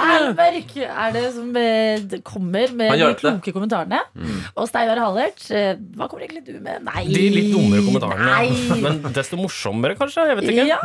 [0.00, 4.00] Erlend Mørk er det som eh, kommer med de kloke kommentarene.
[4.56, 6.86] Og Steinar Hallert, eh, hva kommer egentlig du med?
[6.88, 7.04] Nei.
[7.10, 8.30] De litt dummere kommentarene.
[8.32, 8.80] Nei.
[8.82, 10.24] Men desto morsommere, kanskje.
[10.32, 10.66] Jeg vet ikke.
[10.72, 10.80] Ja,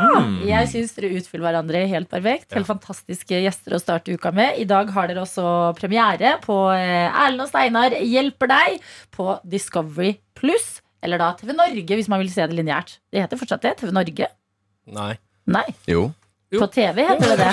[0.51, 2.51] jeg syns dere utfyller hverandre helt perfekt.
[2.57, 4.59] Helt fantastiske gjester å starte uka med.
[4.59, 5.47] I dag har dere også
[5.79, 8.77] premiere på eh, Erlend og Steinar hjelper deg
[9.15, 10.77] på Discovery Pluss.
[11.05, 12.97] Eller da TV Norge, hvis man vil se det lineært.
[13.13, 13.75] Det heter fortsatt det.
[13.81, 14.27] TV Norge.
[14.91, 15.11] Nei.
[15.47, 16.09] Nei, Jo.
[16.51, 16.61] Jo.
[16.63, 17.51] på TV heter det det.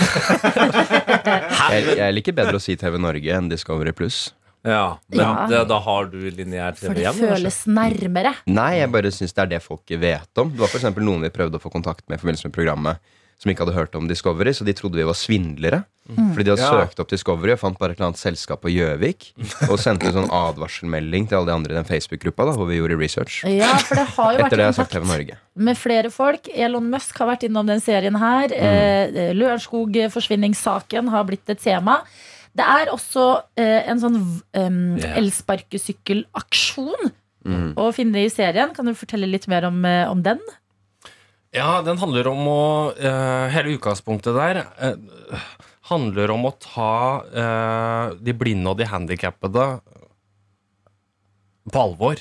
[1.75, 4.29] Jeg, jeg liker bedre å si TV Norge enn Discovery Pluss.
[4.65, 5.47] Ja, men Ja.
[5.51, 7.75] Det, da har du lineær For TV det føles kanskje?
[7.77, 8.33] nærmere.
[8.49, 10.53] Nei, jeg bare syns det er det folk vet om.
[10.55, 13.13] Det var for eksempel noen vi prøvde å få kontakt med i forbindelse med programmet,
[13.39, 15.85] som ikke hadde hørt om Discovery, så de trodde vi var svindlere.
[16.05, 16.85] Fordi de hadde Ja.
[16.85, 19.33] søkt opp Discovery og fant bare et eller annet selskap på Gjøvik.
[19.71, 22.77] Og sendte en sånn advarselmelding til alle de andre i den Facebook-gruppa da, hvor vi
[22.77, 23.39] gjorde research.
[23.49, 25.39] Ja, for det har jo vært Etter kontakt Norge.
[25.57, 26.49] med flere folk.
[26.55, 28.49] Elon Musk har vært innom den serien her.
[28.49, 29.17] Mm.
[29.17, 32.03] Eh, Lørenskog-forsvinningssaken har blitt et tema.
[32.55, 34.17] Det er også eh, en sånn
[34.55, 35.17] um, Yeah.
[35.19, 37.13] elsparkesykkelaksjon
[37.45, 37.75] Mm.
[37.77, 38.71] å finne i serien.
[38.75, 40.39] Kan du fortelle litt mer om, eh, om den?
[41.55, 42.63] Ja, den handler om å
[42.99, 45.43] uh, Hele utgangspunktet der uh,
[45.87, 49.67] handler om å ta uh, de blinde og de handikappede
[51.71, 52.19] på alvor.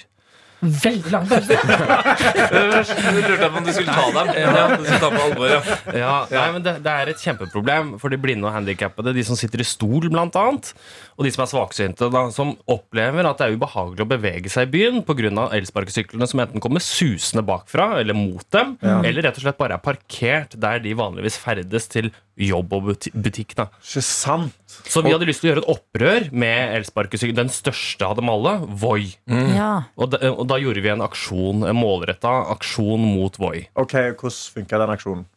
[0.64, 1.58] Veldig lang pause.
[1.58, 4.32] Jeg lurte på om du skulle ta dem.
[4.40, 5.60] Ja, du skulle ta på alvor, ja.
[5.98, 9.40] Ja, nei, men det, det er et kjempeproblem for de blinde og handikappede, de som
[9.40, 10.72] sitter i stol blant annet,
[11.18, 14.70] og de som er svaksynte, da, som opplever at det er ubehagelig å bevege seg
[14.70, 15.50] i byen pga.
[15.60, 19.84] elsparkesyklene som enten kommer susende bakfra eller mot dem, eller rett og slett bare er
[19.84, 23.54] parkert der de vanligvis ferdes til jobb og butikk.
[23.58, 23.68] Da.
[23.84, 24.56] Ikke sant?
[24.90, 27.36] Så vi hadde lyst til å gjøre et opprør med elsparkesykkel.
[27.38, 29.14] Den største av dem alle, Voi.
[29.30, 29.86] Ja.
[30.00, 33.68] Og da, og da gjorde vi en aksjon, en målretta aksjon mot Voi.
[33.80, 35.30] Ok, Hvordan funka den aksjonen?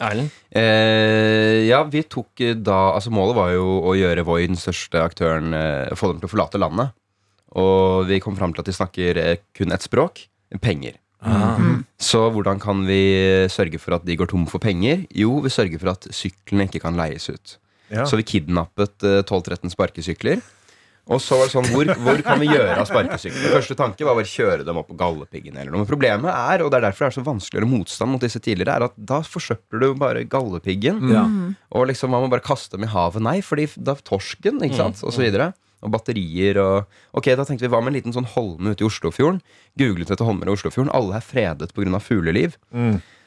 [0.00, 0.32] Erlend?
[0.56, 5.02] Eh, ja, vi tok eh, da Altså Målet var jo å gjøre Voi, den største
[5.04, 6.94] aktøren, eh, få dem til å forlate landet.
[7.60, 10.24] Og vi kom fram til at de snakker eh, kun ett språk
[10.64, 10.96] penger.
[11.22, 11.58] Ah.
[12.02, 13.02] Så hvordan kan vi
[13.52, 15.04] sørge for at de går tom for penger?
[15.14, 17.58] Jo, vi sørger for at syklene ikke kan leies ut.
[17.92, 18.06] Ja.
[18.08, 20.42] Så vi kidnappet eh, 12-13 sparkesykler.
[21.10, 23.50] Og så var det sånn, hvor, hvor kan vi gjøre av sparkesyklene?
[23.56, 25.82] Første tanke var bare kjøre dem opp på Galdhøpiggen eller noe.
[25.82, 28.22] Men problemet er, og det er derfor det er så vanskelig å gjøre motstand mot
[28.22, 31.02] disse tidligere, er at da forsøpler du bare Galdhøpiggen.
[31.10, 31.24] Ja.
[31.74, 33.24] Og liksom man må bare kaste dem i havet.
[33.26, 35.50] Nei, fordi da torsken, ikke sant, og så videre.
[35.82, 38.86] Og batterier og Ok, da tenkte vi hva med en liten sånn holme ute i
[38.88, 39.40] Oslofjorden?
[39.78, 40.92] Googlet etter holmer i Oslofjorden.
[40.94, 41.98] Alle er fredet pga.
[42.00, 42.54] fugleliv.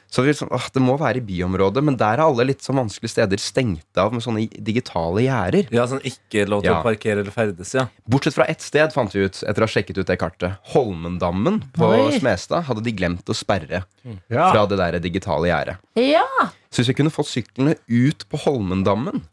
[0.07, 2.77] Så vi liksom, åh, Det må være i byområdet, men der er alle litt sånn
[2.77, 5.67] vanskelige steder stengt av med sånne digitale gjerder.
[5.73, 6.79] Ja, sånn ikke lov til Ja.
[6.79, 7.87] å parkere eller ferdes, ja.
[8.07, 10.57] Bortsett fra ett sted, fant vi ut etter å ha sjekket ut det kartet.
[10.71, 12.19] Holmendammen på Oi.
[12.19, 13.83] Smestad hadde de glemt å sperre
[14.29, 14.51] Ja.
[14.53, 15.77] fra det der digitale gjerdet.
[15.97, 16.23] Ja!
[16.71, 19.23] Så hvis vi kunne fått syklene ut på Holmendammen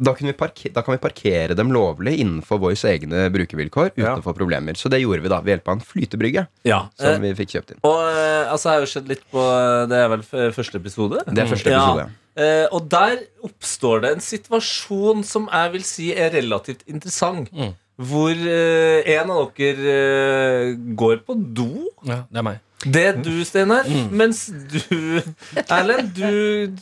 [0.00, 4.16] da, kunne vi da kan vi parkere dem lovlig innenfor Voys egne brukervilkår uten Ja.
[4.16, 4.74] å få problemer.
[4.74, 6.80] Så det gjorde vi da ved hjelp av en flytebrygge ja.
[6.98, 7.80] som Eh, vi fikk kjøpt inn.
[7.84, 9.44] og eh, altså, jeg har jo sett litt på
[9.88, 10.22] Det er vel
[10.52, 11.22] første episode?
[11.26, 11.82] Det er første Ja.
[11.84, 12.10] episode.
[12.36, 17.50] Eh, og der oppstår det en situasjon som jeg vil si er relativt interessant.
[17.54, 17.74] Mm.
[17.96, 21.68] Hvor eh, en av dere eh, går på do.
[22.04, 22.58] Ja, det er meg.
[22.84, 23.86] Det er du, Steinar.
[23.86, 24.10] Mm.
[24.10, 25.22] Mens du,
[25.70, 26.76] Erlend, du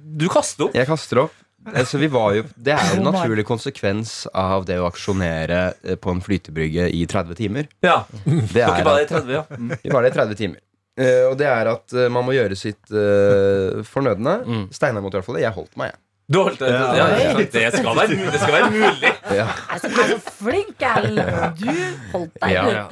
[0.00, 0.74] Du kaster opp.
[0.74, 1.34] Jeg kaster opp.
[1.68, 5.98] Altså, vi var jo, det er jo en naturlig konsekvens av det å aksjonere eh,
[6.00, 7.68] på en flytebrygge i 30 timer.
[7.84, 8.02] Ja.
[8.24, 9.44] Det Dere er var der i 30, ja.
[9.58, 9.72] Mm.
[9.82, 10.62] vi var det i 30 timer.
[11.00, 14.36] Eh, og det er at eh, man må gjøre sitt uh, fornødne.
[14.44, 14.64] Mm.
[14.74, 15.44] Steinar måtte i hvert fall det.
[15.46, 16.02] Jeg holdt meg, jeg.
[16.30, 16.68] Du holdt det?
[16.70, 17.06] ja, Ja.
[17.18, 19.10] ja, Det skal være, det skal være mulig.
[19.34, 19.46] Ja.
[19.74, 21.58] Altså, du er så flink, Erlend.
[21.58, 21.70] Du
[22.12, 22.52] holdt deg.
[22.54, 22.84] Ja.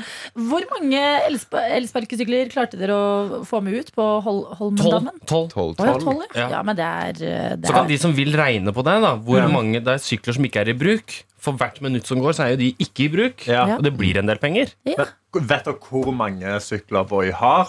[0.48, 5.22] Hvor mange elspa- elsparkesykler klarte dere å få med ut på Hol Holmendammen?
[5.30, 5.52] Tolv.
[5.54, 6.24] Tol.
[6.34, 7.12] Ja, men det er,
[7.56, 10.34] det Så kan de som vil regne på det, da hvor mange det er sykler
[10.34, 13.04] som ikke er i bruk For hvert minutt som går, så er jo de ikke
[13.06, 13.44] i bruk.
[13.46, 13.76] Ja.
[13.76, 14.74] Og det blir en del penger.
[14.84, 15.06] ja.
[15.38, 17.68] Vet dere hvor mange sykler Voi har?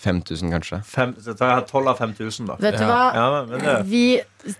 [0.00, 0.78] 5000, kanskje.
[0.86, 2.56] Fem, så jeg har 12 av 5000, da.
[2.62, 3.02] Vet du hva?
[3.16, 4.02] Ja, men det, Vi,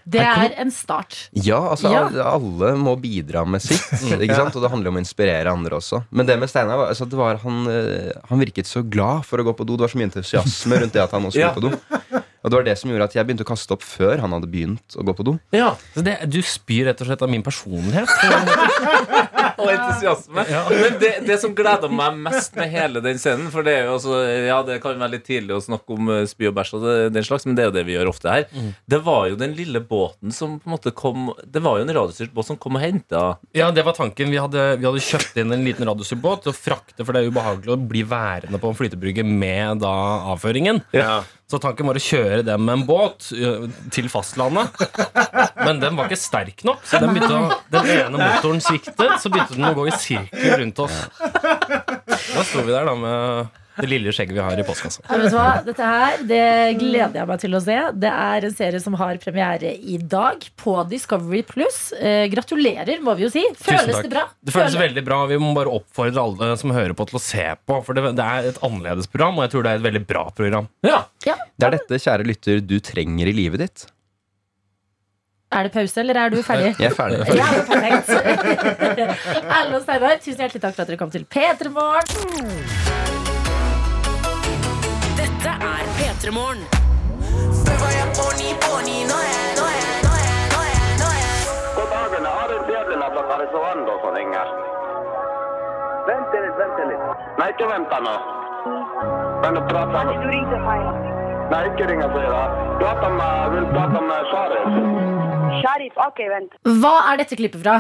[0.04, 1.16] det er en start.
[1.36, 2.04] Ja, altså Ja.
[2.32, 3.84] Alle, må bidra med sitt.
[4.16, 4.56] Ikke sant?
[4.56, 6.02] Og det handler om å inspirere andre også.
[6.10, 9.46] Men det med Steinar var, altså, var han, eh, han virket så glad for å
[9.50, 9.76] gå på do.
[9.76, 11.52] Det var så mye entusiasme rundt det at han også Ja.
[11.52, 12.22] skulle på do.
[12.46, 14.46] Og det var det som gjorde at jeg begynte å kaste opp før han hadde
[14.46, 15.32] begynt å gå på do.
[15.50, 18.06] Ja, Så det, du spyr rett og slett av min personlighet.
[19.62, 20.44] Og entusiasme.
[20.70, 23.96] Men det, det som gleder meg mest med hele den scenen For det er jo
[23.96, 26.84] også, ja, det kan være litt tidlig å snakke om eh, spy og bæsj, og
[26.86, 28.46] det, den slags, men det er jo det vi gjør ofte her.
[28.86, 31.94] Det var jo den lille båten som på en måte kom Det var jo en
[31.96, 33.24] radiostyrt båt som kom og henta
[33.56, 34.30] Ja, det var tanken.
[34.32, 37.32] Vi hadde, vi hadde kjøpt inn en liten radiostyrtbåt til å frakte, for det er
[37.32, 39.94] ubehagelig å bli værende på en flytebrygge med da
[40.34, 40.82] avføringen.
[40.96, 41.20] ja.
[41.46, 43.28] Så tanken var å kjøre dem med en båt
[43.94, 44.80] til fastlandet.
[45.60, 49.20] Men den var ikke sterk nok, så den, å, den ene motoren sviktet.
[49.22, 50.96] Så begynte den å gå i sirkel rundt oss.
[51.22, 55.02] Da sto vi der da med det lille skjegget vi har i postkassa.
[55.06, 55.48] Ja, vet du hva?
[55.66, 56.42] Dette her det
[56.80, 57.76] gleder jeg meg til å se.
[58.06, 61.80] Det er en serie som har premiere i dag på Discovery Pluss.
[61.98, 63.44] Eh, gratulerer, må vi jo si.
[63.58, 64.06] Føles Tusen takk.
[64.08, 64.24] det bra?
[64.48, 65.20] Det føles veldig bra.
[65.30, 67.80] Vi må bare oppfordre alle som hører på, til å se på.
[67.86, 70.24] For det, det er et annerledes program, og jeg tror det er et veldig bra
[70.36, 70.70] program.
[70.86, 71.02] Ja.
[71.26, 73.86] Det er dette, kjære lytter, du trenger i livet ditt.
[75.54, 76.72] Er det pause, eller er du ferdig?
[76.82, 77.20] Jeg er ferdig.
[77.38, 78.10] Ja, er perfekt.
[79.56, 82.85] Erlend og Steinar, tusen hjertelig takk for at dere kom til P3 Morgen.
[85.46, 86.62] Dette er P3 Morgen.
[91.76, 94.50] God dagen, det Arild Bjørlund fra Karisovando som ringer.
[96.08, 97.04] Vent litt, vent litt.
[97.38, 98.14] Nei, ikke vent nå.
[99.44, 100.90] Men prat prater Du ringte feil.
[101.52, 102.34] Nei, ikke ringe feil.
[102.34, 102.42] da.
[102.82, 104.66] Prata med, vil prate med Sharif.
[105.62, 106.58] Sharif, ok, vent.
[106.82, 107.76] Hva er dette klippet fra?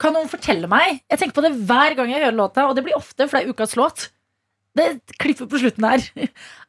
[0.00, 1.04] Kan noen fortelle meg?
[1.12, 3.44] Jeg tenker på det hver gang jeg hører låta, og det blir ofte, for det
[3.44, 4.08] er ukas låt.
[4.72, 4.86] Det
[5.20, 6.08] klippet på slutten her.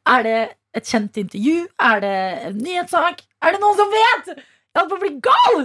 [0.10, 0.40] Er det
[0.76, 1.68] et kjent intervju?
[1.80, 2.18] Er det
[2.50, 3.24] en nyhetssak?
[3.44, 4.34] Er det noen som vet?
[4.34, 5.64] Jeg holdt på å bli gal!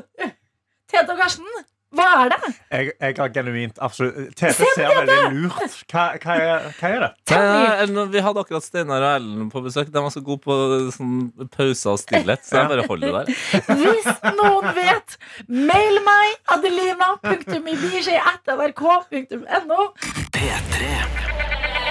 [0.89, 1.49] Tete og Karsten,
[1.97, 2.51] hva er det?
[2.68, 7.05] Jeg, jeg har genuint absolutt Tete Se ser veldig lurt Hva, hva, er, hva er
[7.05, 7.09] det?
[7.32, 9.89] Nei, nei, Vi hadde akkurat Steinar og Erlend på besøk.
[9.93, 10.59] De var så gode på
[10.93, 13.78] sånn pauser og stillhet, så jeg bare holder det der.
[13.80, 15.16] Hvis noen vet,
[15.49, 16.18] mail meg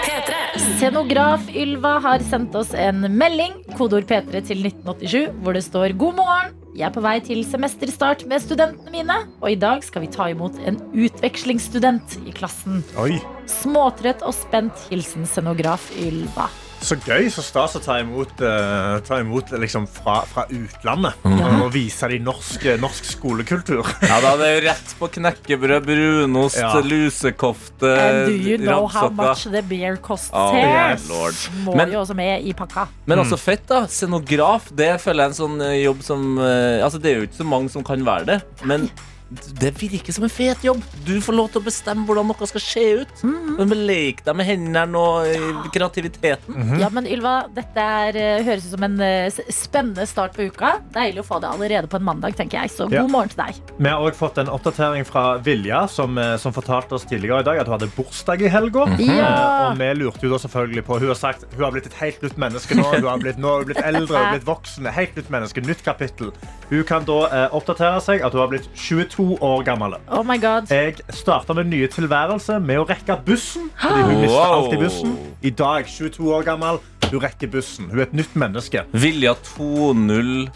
[0.07, 0.77] adelina.ibj.nrk.no.
[0.77, 6.15] Scenograf Ylva har sendt oss en melding, kodeord P3 til 1987, hvor det står 'God
[6.19, 6.53] morgen'.
[6.77, 10.29] Jeg er på vei til semesterstart med studentene mine, og i dag skal vi ta
[10.29, 12.83] imot en utvekslingsstudent i klassen.
[13.01, 13.17] Oi.
[13.49, 16.51] Småtrøtt og spent hilsen scenograf Ylva.
[16.82, 21.17] Så gøy så stas å ta imot, uh, ta imot liksom fra, fra utlandet.
[21.25, 21.63] Mm.
[21.65, 23.82] Og vise dem norsk, norsk skolekultur.
[24.07, 26.71] Ja, da, Det er jo rett på knekkebrød, brunost, Ja.
[26.86, 29.15] lusekofte, And do you know how ramsaka.
[29.34, 30.93] much the beer costs Oh, here?
[30.93, 31.36] yes, lord.
[31.65, 32.88] Må Men- jo også med i pakka.
[33.05, 33.82] Men altså fett, da.
[33.88, 37.28] Scenograf, det føler jeg er en sånn eh, jobb som uh, Altså, det er jo
[37.28, 38.89] ikke så mange som kan være det, men
[39.30, 40.80] det virker som en fet jobb.
[41.05, 43.23] Du får lov til å bestemme hvordan noe skal se ut.
[43.23, 46.78] Men Lek deg med hendene og eh, kreativiteten.
[46.80, 50.78] Ja, men Ylva, dette er, eh, høres ut som en eh, spennende start på uka.
[50.95, 52.71] Deilig å få det allerede på en mandag, tenker jeg.
[52.78, 53.01] Så Ja.
[53.03, 53.59] god morgen til deg.
[53.78, 57.59] Vi har også fått en oppdatering fra Vilja, som, som fortalte oss tidligere i dag
[57.59, 58.86] at hun hadde bursdag i helga.
[58.95, 59.03] Mhm.
[59.17, 59.28] Ja.
[59.28, 61.99] Eh, Og vi lurte jo da selvfølgelig på Hun har sagt hun har blitt et
[61.99, 62.88] helt nytt menneske nå.
[62.95, 64.88] Hun har blitt, nå har hun blitt eldre og blitt voksen.
[64.93, 66.32] Helt nytt menneske, nytt kapittel.
[66.70, 69.93] Hun kan da eh, oppdatere seg at hun har blitt 22 år gammel.
[70.11, 70.68] Oh my god.
[70.74, 73.70] Jeg starta min nye tilværelse med å rekke bussen.
[73.80, 74.55] Fordi hun mister Wow.
[74.57, 75.13] alltid bussen.
[75.41, 77.88] I dag, 22 år gammel, hun rekker bussen.
[77.89, 78.84] Hun er et nytt menneske.
[78.91, 80.47] Vilja 2.0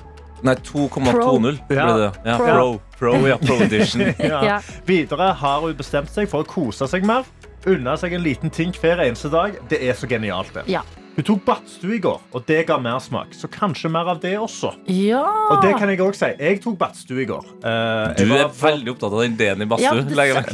[0.41, 1.78] Nei, 2,20 ble det.
[1.78, 2.12] Ja.
[2.26, 2.47] Ja, Pro.
[2.49, 2.80] pro.
[2.97, 4.01] Pro, ja, pro edition.
[4.18, 4.39] ja.
[4.49, 4.55] Ja.
[4.88, 7.28] Videre har hun bestemt seg for å kose seg mer.
[7.70, 9.53] Unna seg en liten ting hver eneste dag.
[9.70, 10.49] Det er så genialt.
[10.57, 10.64] det.
[10.68, 10.82] Ja.
[11.16, 13.34] Hun tok badstue i går, og det ga mersmak.
[13.36, 14.72] Så kanskje mer av det også.
[14.88, 15.20] Ja.
[15.51, 16.30] Og det kan jeg også si.
[16.39, 17.43] Jeg tok badstue i går.
[17.59, 20.05] Uh, Du er for- veldig opptatt av den ideen i Ja, badstue.
[20.07, 20.45] det- legger jeg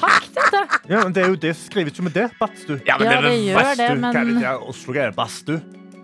[0.00, 0.62] takk, dette.
[0.88, 2.30] Ja, men det er jo det skrives jo med det.
[2.40, 2.80] Badstue.
[2.86, 3.34] Ja, det gjør det,
[4.00, 5.12] men Hva er det Oslo-greier?
[5.14, 5.60] Badstue.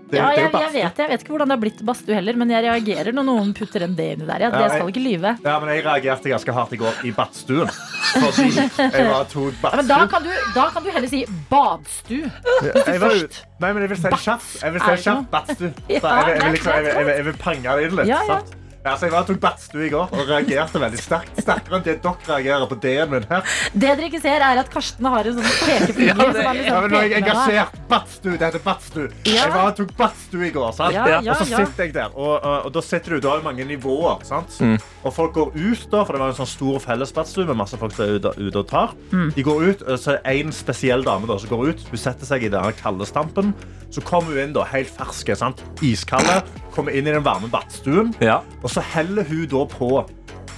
[0.06, 2.50] Det, ja, jeg, jeg, vet, jeg vet ikke hvordan det har blitt badstue heller, men
[2.52, 4.44] jeg reagerer når noen putter en D inni der.
[4.44, 5.32] Ja, det skal ikke lyve.
[5.42, 7.72] Ja, men jeg reagerte ganske hardt i går i badstuen.
[8.12, 12.30] Fordi jeg var tok Ja, men da kan, du, da kan du heller si badstue.
[12.30, 13.16] Jeg var.
[13.64, 14.52] Nei, men jeg vil si det kjapt.
[14.62, 15.26] Jeg vil si kjapt.
[15.34, 15.72] Badstue.
[15.88, 18.06] Jeg, vil- jeg, vil liksom- jeg, vil- jeg, vil- jeg vil pange det inn litt.
[18.14, 18.38] Ja, ja.
[18.38, 18.54] sant?
[18.86, 21.40] Ja, så jeg var tok badstue i går og reagerte veldig sterkt.
[21.42, 23.56] Sterkere enn det dere reagerer på D-en min her.
[23.72, 26.12] Det dere ikke ser, er at Karsten har en sånn pekefinger.
[26.12, 27.80] Ja, som det, han ja, liksom men nå er jeg engasjert.
[27.90, 28.36] Badstue.
[28.36, 29.08] Det heter badstue.
[29.26, 29.32] Ja.
[29.40, 30.68] Jeg var og tok badstue i går.
[30.76, 30.94] Sant?
[30.94, 31.64] Ja, ja, og så ja.
[31.66, 34.22] sitter jeg der, og, og, og da sitter du, du har jo mange nivåer.
[34.28, 34.54] Sant?
[34.62, 34.76] Mm.
[35.02, 37.96] Og folk går ut, da, for det var en sånn stor fellesbadstue med masse folk
[37.96, 38.94] som er ute, ute og tar.
[39.10, 39.32] Mm.
[39.34, 41.82] De går ut, og så er det en spesiell dame da, som går ut.
[41.90, 43.50] Hun setter seg i den kalde stampen.
[43.90, 45.62] Så kommer hun inn da, helt ferske, sant?
[45.82, 46.40] iskalde,
[46.76, 48.12] kommer inn i den varme badstuen.
[48.22, 48.42] Ja.
[48.62, 49.90] Og så heller hun da på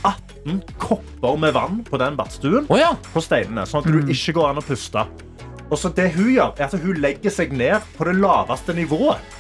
[0.03, 2.93] 18 kopper med vann på den badstuen oh, ja.
[3.13, 5.07] på steinene, sånn at du ikke går an å puste.
[5.69, 9.37] Og så det hun gjør, er at hun legger seg ned på det laveste nivået.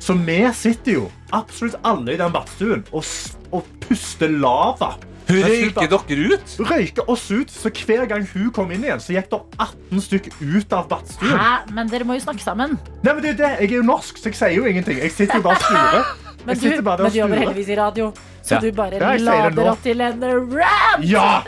[0.00, 1.04] Så vi sitter jo,
[1.36, 3.04] absolutt alle i den badstuen, og,
[3.52, 4.94] og puster lava.
[5.30, 6.54] Hun røyker dere ut?
[6.70, 10.30] Røyker oss ut, så hver gang hun kom inn igjen, så gikk det 18 stykk
[10.40, 11.36] ut av badstuen.
[11.38, 11.52] Hæ?
[11.76, 12.76] Men dere må jo snakke sammen.
[13.04, 13.52] Nei, men det er det.
[13.62, 14.98] Jeg er jo norsk, så jeg sier jo ingenting.
[15.00, 16.10] Jeg sitter jo bare og sturer.
[16.46, 18.12] Men du, bare men du jobber heldigvis i radio,
[18.50, 18.60] så Ja.
[18.60, 20.20] du bare lader opp til en
[20.52, 21.04] rant!
[21.06, 21.42] Ja!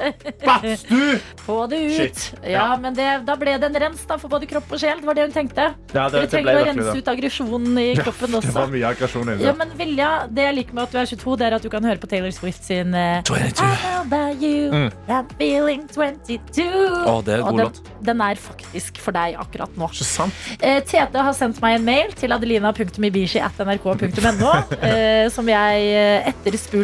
[0.44, 1.18] Badstue!
[1.46, 1.96] Få det ut.
[1.98, 2.18] Shit.
[2.44, 2.76] Ja, Ja.
[2.78, 4.96] men det, Da ble det en rens da, for både kropp og sjel.
[5.02, 5.64] Det var det hun tenkte.
[5.94, 9.52] Ja, det, du trenger å rense ut aggresjonen i kroppen Det var mye aggresjon Ja,
[9.58, 11.84] men Vilja, Det jeg liker med at du er 22, det er at du kan
[11.84, 13.66] høre på Taylor Swift sin eh, 22.
[13.66, 13.68] I
[14.06, 14.90] about you, Mm.
[15.08, 16.62] I'm feeling 22.
[17.06, 17.80] Å, det er en god den, låt.
[18.06, 19.88] den er faktisk for deg akkurat nå.
[19.92, 20.34] Så sant?
[20.60, 24.52] Eh, Tete har sendt meg en mail til adelina.mibishi.nrk.no,
[24.88, 26.28] eh, som jeg eh,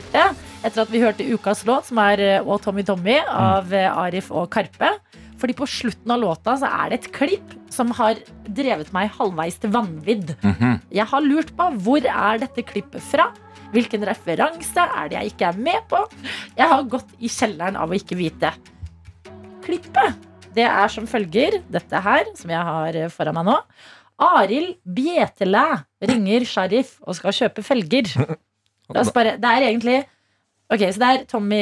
[0.09, 3.89] etterspurte etter at vi hørte ukas låt, som er eh, Å Tommy Tommy av eh,
[3.89, 4.97] Arif og Karpe.
[5.39, 9.59] Fordi på slutten av låta så er det et klipp som har drevet meg halvveis
[9.63, 10.35] til vanvidd.
[10.43, 10.81] Mhm.
[10.91, 13.29] Jeg har lurt på hvor er dette klippet fra?
[13.71, 16.01] Hvilken referanse er det jeg ikke er med på?
[16.57, 18.51] Jeg har gått i kjelleren av å ikke vite.
[19.63, 23.59] Klippet det er som følger, dette her, som jeg har eh, foran meg nå.
[24.19, 28.11] Arild Bjetelæ ringer sheriff og skal kjøpe felger.
[28.95, 29.99] La oss bare, det er egentlig
[30.69, 31.59] Ok, så det er Tommy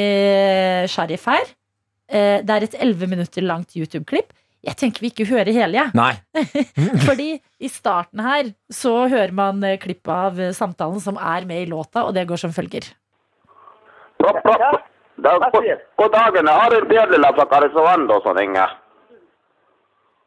[0.91, 1.45] Sharif her.
[2.11, 4.33] Eh, Det er et 11 minutter langt YouTube-klipp.
[4.67, 5.91] Jeg tenker vi ikke hører hele, jeg.
[5.95, 6.11] Nei.
[7.07, 7.27] Fordi
[7.63, 11.69] i starten her så hører man klipp klippet av eh, samtalen som er med i
[11.71, 12.89] låta, og det går som følger.
[14.19, 14.83] Propp, propp.
[15.23, 16.49] Da, god, dagen.
[16.51, 18.75] Arild Bjørlila fra Karisovando som ringer.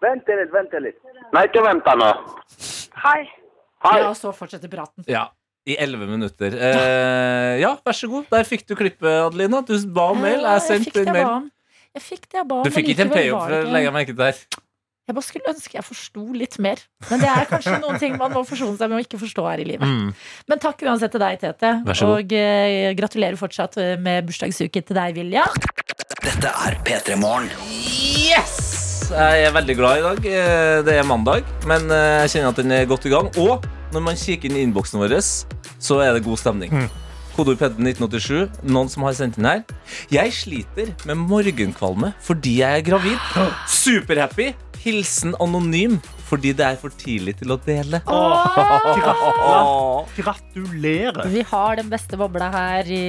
[0.00, 0.96] Vent litt, vent litt.
[1.34, 2.08] Nei, ikke vent nå.
[3.04, 3.20] Hei.
[3.84, 3.98] Hei.
[4.00, 5.04] Ja, og så fortsetter praten.
[5.08, 5.28] Ja.
[5.68, 6.54] I 11 minutter.
[6.56, 8.30] Eh, ja, vær så god.
[8.32, 9.60] Der fikk du klippet, Adelina.
[9.66, 10.40] Du ba om mail.
[10.46, 11.50] Jeg sendte en mail.
[11.98, 12.64] Jeg fikk det jeg ba om.
[12.64, 14.60] Du fikk ikke en payoff, legger jeg merke til.
[15.10, 16.78] Jeg bare skulle ønske jeg forsto litt mer.
[17.10, 19.62] Men det er kanskje noen ting man må forsone seg med å ikke forstå her
[19.62, 19.82] i livet.
[19.90, 20.12] Mm.
[20.52, 21.72] Men takk uansett til deg, Tete.
[21.88, 22.22] Vær så god.
[22.22, 25.48] Og eh, gratulerer fortsatt med bursdagsuke til deg, Vilja.
[26.22, 27.50] Dette er P3 Morgen.
[27.66, 29.10] Yes!
[29.10, 30.30] Jeg er veldig glad i dag.
[30.30, 33.32] Eh, Det er mandag, men eh, jeg kjenner at den er godt i gang.
[33.42, 36.74] Og når man kikker inn i innboksen vår, så er det god stemning.
[37.34, 38.62] Kodord P3 1987.
[38.68, 39.62] Noen som har sendt inn her.
[40.12, 43.18] Jeg sliter med morgenkvalme fordi jeg er gravid.
[43.70, 44.50] Superhappy.
[44.80, 45.98] Hilsen anonym
[46.30, 47.98] fordi det er for tidlig til å dele.
[48.06, 50.06] Gratulerer.
[50.20, 51.26] Gratulerer.
[51.32, 53.02] Vi har den beste bobla her i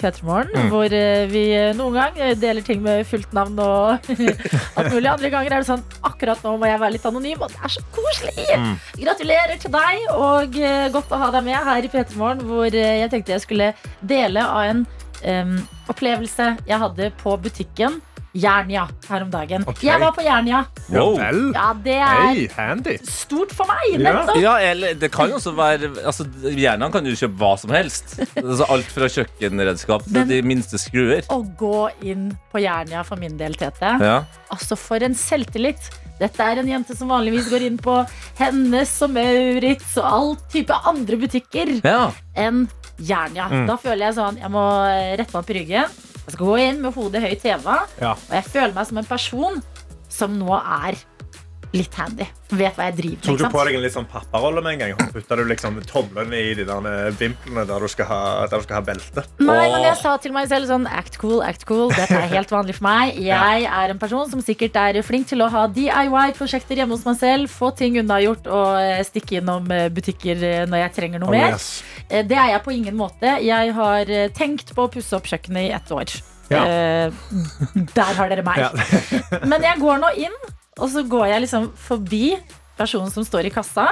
[0.00, 0.68] P3 Morgen, Mm.
[0.72, 1.42] hvor eh, vi
[1.76, 4.10] noen gang eh, deler ting med fullt navn og
[4.76, 5.08] alt mulig.
[5.10, 7.74] Andre ganger er det sånn akkurat nå må jeg være litt anonym, og det er
[7.76, 8.46] så koselig!
[8.60, 8.74] Mm.
[9.02, 12.68] Gratulerer til deg, og eh, godt å ha deg med her i P3 Morgen, hvor
[12.68, 14.84] eh, jeg tenkte jeg skulle dele av en
[15.26, 15.56] um,
[15.92, 18.00] opplevelse jeg hadde på butikken.
[18.36, 19.64] Jernia her om dagen.
[19.70, 19.86] Okay.
[19.88, 20.62] Jeg var på Jernia.
[20.92, 21.16] Wow.
[21.54, 22.96] Ja, det er hey, handy.
[23.08, 23.96] stort for meg.
[24.04, 24.38] Nettopp.
[24.42, 28.16] Ja, eller det kan også være altså, Jernia kan jo kjøpe hva som helst.
[28.36, 31.24] Altså, alt fra kjøkkenredskap til Men- de minste skruer.
[31.32, 33.96] Å gå inn på Jernia for min del, Tete.
[34.04, 34.18] Ja.
[34.52, 35.88] Altså, for en selvtillit.
[36.20, 37.98] Dette er en jente som vanligvis går inn på
[38.38, 42.10] Hennes og Maurits og all type andre butikker Ja.
[42.36, 42.66] enn
[42.96, 43.48] Jernia.
[43.52, 43.66] Mm.
[43.68, 44.62] Da føler jeg sånn Jeg må
[45.18, 45.84] rette meg opp i ryggen.
[46.26, 48.12] Jeg skal gå inn med hodet høyt heva, Ja.
[48.16, 49.62] og jeg føler meg som en person
[50.08, 50.96] som nå er
[51.76, 52.24] litt handy.
[52.56, 53.24] Vet hva jeg driver med.
[53.26, 55.10] Tok du på deg en litt sånn papparolle med en gang?
[55.14, 58.18] Putta du liksom tomlene i de der eh, vimplene der du skal ha,
[58.50, 59.24] der du skal ha belte?
[59.42, 61.90] Nei, men jeg sa til meg selv sånn Act cool, act cool.
[61.94, 63.18] Dette er helt vanlig for meg.
[63.32, 67.18] Jeg er en person som sikkert er flink til å ha DIY-prosjekter hjemme hos meg
[67.20, 67.50] selv.
[67.52, 71.56] Få ting unnagjort og eh, stikke innom eh, butikker når jeg trenger noe Oh, mer.
[71.56, 71.82] yes.
[72.06, 73.36] Det er jeg på ingen måte.
[73.42, 76.14] Jeg har tenkt på å pusse opp kjøkkenet i ett år.
[76.52, 76.60] Ja.
[76.62, 77.10] Eh,
[77.96, 78.60] Der har dere meg.
[78.62, 78.70] Ja.
[79.50, 80.36] Men jeg går nå inn,
[80.76, 82.24] og så går jeg liksom forbi
[82.76, 83.88] personen som står i kassa.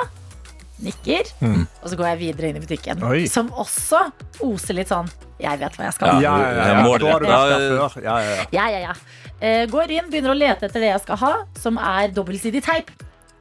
[0.84, 1.28] Nikker.
[1.40, 1.62] Mm.
[1.82, 3.02] Og så går jeg videre inn i butikken.
[3.06, 3.24] Oi.
[3.30, 4.00] Som også
[4.42, 5.06] oser litt sånn
[5.38, 6.18] Jeg vet hva jeg skal.
[6.22, 6.64] Ja, ja, ja.
[6.66, 8.02] Ja, Da har du vært der før.
[8.04, 8.44] Ja, ja, ja.
[8.56, 8.94] Ja, ja, ja.
[9.40, 12.90] Eh, går inn, begynner å lete etter det jeg skal ha, som er dobbeltsidig teip.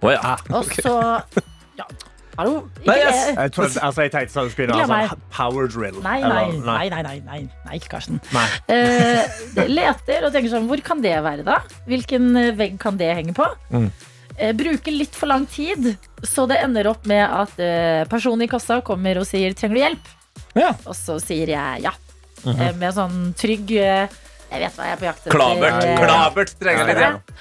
[0.03, 0.33] Å ja.
[0.53, 0.95] Og så
[1.79, 1.87] Ja,
[2.37, 2.53] hallo.
[2.81, 3.11] Ikke det.
[3.35, 5.99] Jeg, tror, altså, jeg tenkte sånn, du skulle Glem ha sånn power drill.
[6.05, 8.21] Nei, nei, nei, nei, nei, nei, nei, Karsten.
[8.33, 8.47] Nei.
[8.69, 11.61] Uh, leter og tenker sånn, hvor kan det være da?
[11.89, 13.47] Hvilken eh, vegg kan det henge på?
[13.73, 13.89] Mm.
[14.39, 15.93] Uh, bruker litt for lang tid,
[16.25, 19.83] så det ender opp med at uh, personen i kassa kommer og sier, trenger du
[19.85, 20.13] hjelp?
[20.57, 20.73] Ja.
[20.87, 21.93] Og så sier jeg ja.
[22.43, 22.59] Mhm.
[22.59, 23.69] Eh, med sånn trygg,
[24.53, 25.35] jeg vet hva jeg er på jakt etter.
[25.37, 25.85] Klabert.
[26.01, 27.31] Klabert trenger litt hjelp.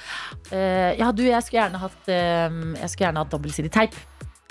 [0.53, 3.95] Eh, ja, du, jeg skulle gjerne hatt, uh, jeg skulle gjerne hatt dobbeltsidig teip,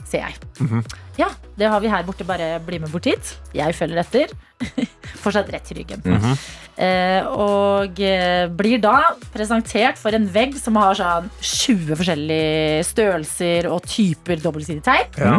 [0.09, 0.35] sier jeg.
[0.61, 0.83] Mhm.
[1.19, 3.35] Ja, det har vi her borte, bare bli med bort hit.
[3.57, 4.33] Jeg følger etter.
[5.23, 6.03] Fortsatt rett i ryggen.
[6.05, 6.37] Mhm.
[6.83, 13.69] Eh, og eh, blir da presentert for en vegg som har sånn 20 forskjellige størrelser
[13.71, 15.19] og typer dobbeltsidig teip.
[15.21, 15.37] Ja.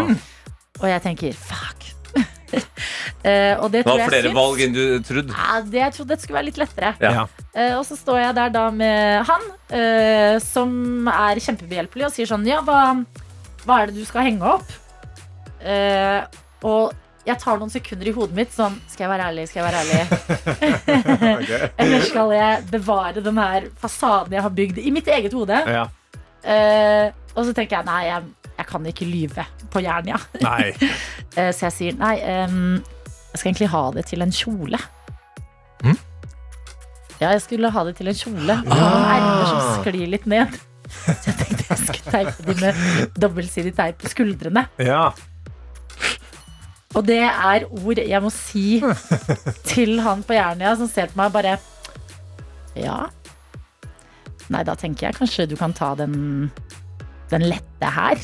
[0.79, 1.89] Og jeg tenker fuck.
[3.25, 5.33] eh, og det Det tror var jeg flere syns- valg enn du trodde.
[5.33, 6.93] Ja, det, jeg trodde det skulle være litt lettere.
[7.01, 7.25] Ja.
[7.55, 12.29] Eh, og så står jeg der da med han, eh, som er kjempebehjelpelig, og sier
[12.29, 12.79] sånn Ja, hva,
[13.67, 14.75] hva er det du skal henge opp?
[15.63, 16.21] Uh,
[16.67, 16.93] og
[17.23, 19.79] jeg tar noen sekunder i hodet mitt sånn Skal jeg være ærlig, skal jeg være
[19.79, 20.01] ærlig?
[21.85, 25.59] Eller skal jeg bevare den her fasaden jeg har bygd i mitt eget hode?
[25.63, 25.85] Ja.
[26.43, 30.19] Uh, og så tenker jeg nei, jeg, jeg kan ikke lyve på Jernia.
[30.43, 30.73] Nei.
[31.33, 32.75] Eh, så jeg sier nei, um,
[33.31, 34.81] jeg skal egentlig ha det til en kjole.
[37.23, 38.55] Ja, jeg skulle ha det til en kjole.
[38.67, 39.15] Ah.
[39.15, 40.57] ermer som sklir litt ned.
[41.03, 44.65] Så jeg tenkte jeg skulle teipe de med dobbeltsidig teip på skuldrene.
[44.81, 45.09] Ja.
[46.93, 48.77] Og det er ord jeg må si
[49.65, 51.55] til han på Jernia som ser på meg bare
[52.77, 53.07] Ja.
[54.53, 56.51] Nei, da tenker jeg kanskje du kan ta den,
[57.31, 58.19] den lette her.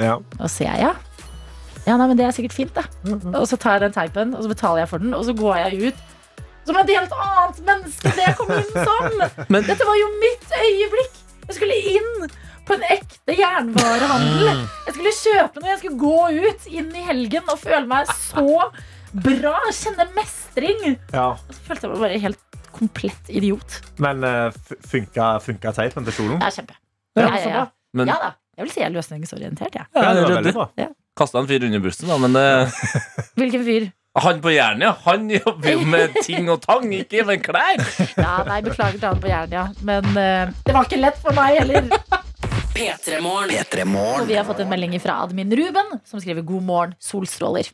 [0.00, 0.16] Ja.
[0.40, 0.94] Og så sier jeg ja.
[1.84, 2.82] Ja, nei, men det er sikkert fint, da.
[3.36, 5.58] Og så tar jeg den teipen, og så betaler jeg for den, og så går
[5.66, 5.98] jeg ut
[6.64, 9.18] som et helt annet menneske enn det jeg kom inn som.
[9.52, 11.18] Men- Dette var jo mitt øyeblikk.
[11.48, 12.28] Jeg skulle inn
[12.64, 14.62] på en ekte jernvarehandel.
[14.86, 18.44] Jeg skulle kjøpe noe, jeg skulle gå ut inn i helgen og føle meg så
[19.14, 19.54] bra.
[19.76, 20.96] Kjenne mestring.
[21.12, 21.26] ja.
[21.36, 23.76] Og så følte jeg meg bare helt komplett idiot.
[24.02, 24.48] Men uh,
[24.90, 26.40] funka, funka teipen til kjolen?
[26.42, 26.74] Ja, kjempe.
[27.14, 27.66] Ja, Ja, ja, ja.
[27.94, 28.32] Men- ja da.
[28.54, 29.86] Jeg vil si jeg er løsningsorientert, jeg.
[29.98, 30.66] Ja.
[30.78, 30.88] Ja.
[31.18, 32.44] Kasta en fyr under bussen, da, men det
[33.38, 33.86] Hvilken fyr?
[34.22, 37.80] Han på Jernia, han jobber jo med ting og tang, ikke med klær.
[38.14, 41.58] Ja, nei, Beklager til han på Jernia, men uh, det var ikke lett for meg
[41.58, 41.88] heller.
[44.22, 47.70] Og vi har fått en melding fra admin Ruben, som skriver 'God morgen, solstråler'.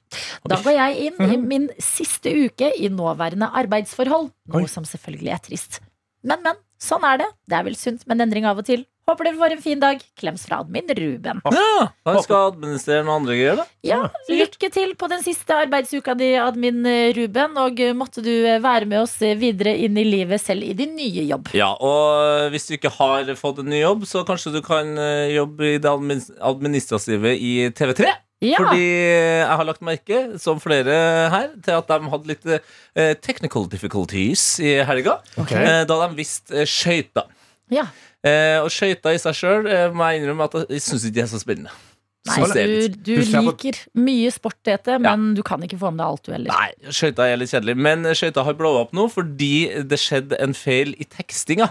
[0.49, 5.45] Da går jeg inn i min siste uke i nåværende arbeidsforhold, noe som selvfølgelig er
[5.45, 5.80] trist.
[6.24, 6.61] Men, men.
[6.81, 7.28] Sånn er det.
[7.49, 8.87] Det er vel sunt med en endring av og til.
[9.11, 10.03] Håper dere får en fin dag.
[10.20, 11.41] Klems fra admin Ruben.
[11.51, 13.66] Ja, Han skal administrere noen andre greier, da.
[13.85, 13.99] Ja,
[14.31, 17.59] Lykke til på den siste arbeidsuka di, admin eh, Ruben.
[17.61, 20.95] Og eh, måtte du eh, være med oss videre inn i livet selv i din
[20.99, 21.51] nye jobb.
[21.59, 24.95] Ja, og hvis du ikke har fått en ny jobb, så kanskje du kan
[25.35, 28.14] jobbe i det administrative i TV3.
[28.41, 28.57] Ja.
[28.57, 30.95] Fordi jeg har lagt merke, som flere
[31.32, 35.18] her, til at de hadde litt eh, technical difficulties i helga.
[35.36, 35.61] Okay.
[35.61, 37.28] eh, da de visste eh, skøyter.
[37.70, 37.84] Ja.
[38.24, 41.24] Eh, og skøyter i seg sjøl eh, må jeg innrømme at jeg syns ikke det
[41.26, 41.76] er så spennende.
[42.28, 46.26] Nei, du, du liker mye sport, Tete, men du kan ikke få med deg alt,
[46.26, 46.53] du heller.
[46.53, 47.76] Nei, skøyta er litt kjedelig.
[47.80, 49.55] Men skøyta har blowa opp nå fordi
[49.88, 51.70] det skjedde en feil i tekstinga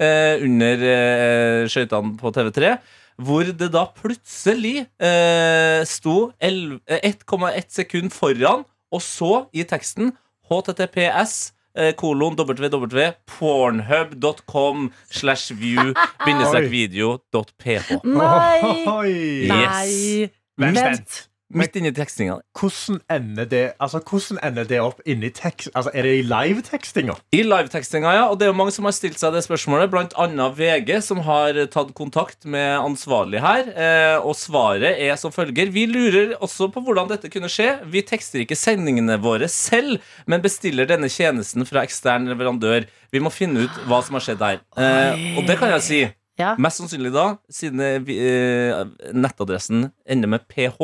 [0.00, 2.72] eh, under eh, skøytene på TV3.
[3.20, 10.14] Hvor det da plutselig eh, sto 11 eh, 1,1 sekund foran, og så i teksten
[10.50, 11.52] https
[12.00, 15.94] kolon www www.pornhub.com slash view
[16.26, 18.00] bindestrek video dot ph.
[18.04, 19.46] Nei!
[19.46, 20.30] Yes.
[20.56, 21.29] Vent.
[21.50, 22.36] Midt inni tekstinga.
[22.54, 25.70] Hvordan ender det Altså, hvordan ender det opp inni tekst...
[25.74, 27.16] Altså, Er det i live-tekstinga?
[27.34, 28.28] I live-tekstinga, ja.
[28.30, 31.22] Og det er jo mange som har stilt seg det spørsmålet, blant annet VG, som
[31.26, 33.72] har tatt kontakt med ansvarlig her.
[33.74, 35.72] Eh, og svaret er som følger.
[35.74, 37.80] Vi lurer også på hvordan dette kunne skje.
[37.90, 39.98] Vi tekster ikke sendingene våre selv,
[40.30, 42.86] men bestiller denne tjenesten fra ekstern leverandør.
[43.10, 44.62] Vi må finne ut hva som har skjedd her.
[44.78, 46.02] Eh, og det kan jeg si.
[46.40, 46.54] Ja.
[46.62, 48.80] Mest sannsynlig da, siden eh,
[49.12, 50.78] nettadressen ender med ph,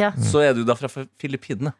[0.00, 0.10] Ja.
[0.16, 0.88] så er du da fra
[1.20, 1.74] Filippinene.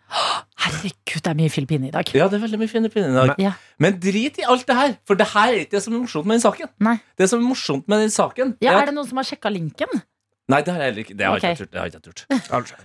[0.62, 2.10] Herregud, det er mye Filippinene i dag.
[2.14, 3.40] Ja, det er veldig mye Filippinene i dag.
[3.42, 3.52] Ja.
[3.82, 6.28] Men drit i alt det her, for det her er ikke det som er morsomt
[6.28, 6.70] med den saken.
[6.86, 6.96] Nei.
[7.18, 10.02] Det som er morsomt med den saken Ja, er det noen som har sjekka linken?
[10.52, 11.16] Nei, det har jeg heller ikke.
[11.16, 11.56] Det har okay.
[11.56, 11.68] jeg.
[11.72, 12.26] Det ikke turt.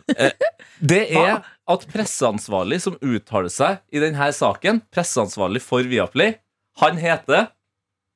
[0.17, 0.31] Eh,
[0.79, 6.37] Det er at presseansvarlig som uttaler seg i denne saken, presseansvarlig for Viaplay,
[6.81, 7.49] han heter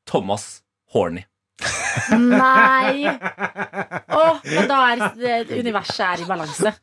[0.08, 0.62] Thomas
[0.94, 1.26] Horny.
[2.22, 3.08] Nei!
[4.12, 6.74] Åh, og da er universet er i balanse.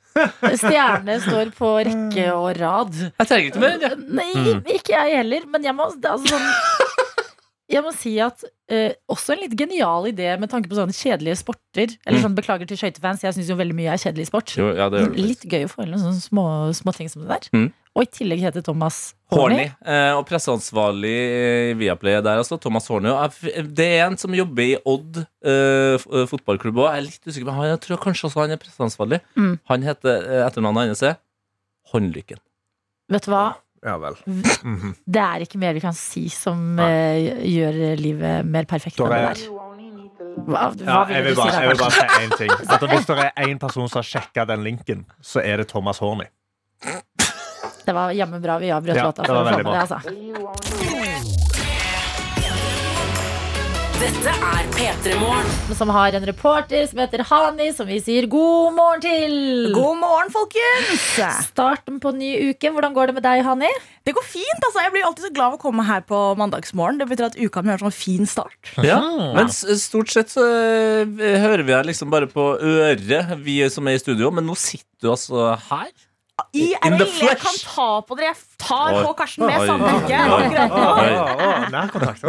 [0.58, 2.94] Stjernene står på rekke og rad.
[3.06, 3.92] Jeg trenger ikke mer Ja.
[4.18, 4.30] Nei,
[4.78, 5.48] ikke jeg heller.
[5.52, 6.48] Men jeg må, det er altså sånn,
[7.74, 11.40] jeg må si at eh, også en litt genial idé med tanke på sånne kjedelige
[11.42, 11.94] sporter.
[12.06, 14.54] Eller sånn, Beklager til skøytefans, jeg syns jo veldig mye er kjedelig sport.
[14.58, 15.26] Jo, ja, det gjør det.
[15.28, 16.46] litt gøy å få inn noen sånne små,
[16.80, 17.52] små ting som det der.
[17.56, 17.68] Mm.
[17.98, 18.96] Og i tillegg heter Thomas
[19.34, 19.56] Horny.
[19.58, 19.64] Horny.
[19.90, 22.54] Eh, og presseansvarlig i Viaplay er der, altså.
[22.62, 23.10] Thomas Horny.
[23.74, 26.92] Det er en som jobber i Odd eh, eh, fotballklubb òg.
[26.92, 29.18] Jeg er litt usikker, men han, jeg tror kanskje også han er presseansvarlig.
[29.34, 29.56] Mm.
[29.72, 31.18] Han heter etternavnet hans er
[31.90, 32.38] Håndlykken.
[33.10, 33.46] Vet du hva?
[33.86, 34.16] Ja vel.
[35.06, 39.18] Det er ikke mer vi kan si som eh, gjør livet mer perfekt enn det
[39.18, 39.64] er- der.
[40.38, 41.60] Hva, hva Ja, vil jeg du vil bare, da?
[41.64, 42.50] jeg vil bare si én ting.
[42.70, 45.98] At hvis det er én person som har sjekka den linken, så er det Thomas
[45.98, 46.28] Horny.
[47.88, 49.22] Det var jammen bra vi avbrøt Ja, låta.
[49.24, 51.08] det for var å få med det, altså.
[53.98, 55.46] Dette er P3 Morgen.
[55.78, 59.32] Som har en reporter som heter Hani, som vi sier god morgen til.
[59.72, 61.06] God morgen, folkens!
[61.48, 62.68] Starten på ny uke.
[62.76, 63.70] Hvordan går det med deg, Hani?
[64.04, 64.60] Det går fint.
[64.68, 67.00] altså Jeg blir alltid så glad av å komme her på mandagsmorgen.
[67.00, 68.74] Det betyr at uka mi har sånn fin start.
[68.84, 69.00] Ja,
[69.32, 71.08] men stort sett så eh,
[71.40, 74.28] hører vi deg liksom bare på øret, vi som er i studio.
[74.28, 75.88] Men nå sitter du altså her.
[76.54, 78.30] I In RL, jeg kan ta på dere.
[78.30, 80.20] Jeg tar på Karsten med samtykke.
[81.74, 82.22] Nærkontakt.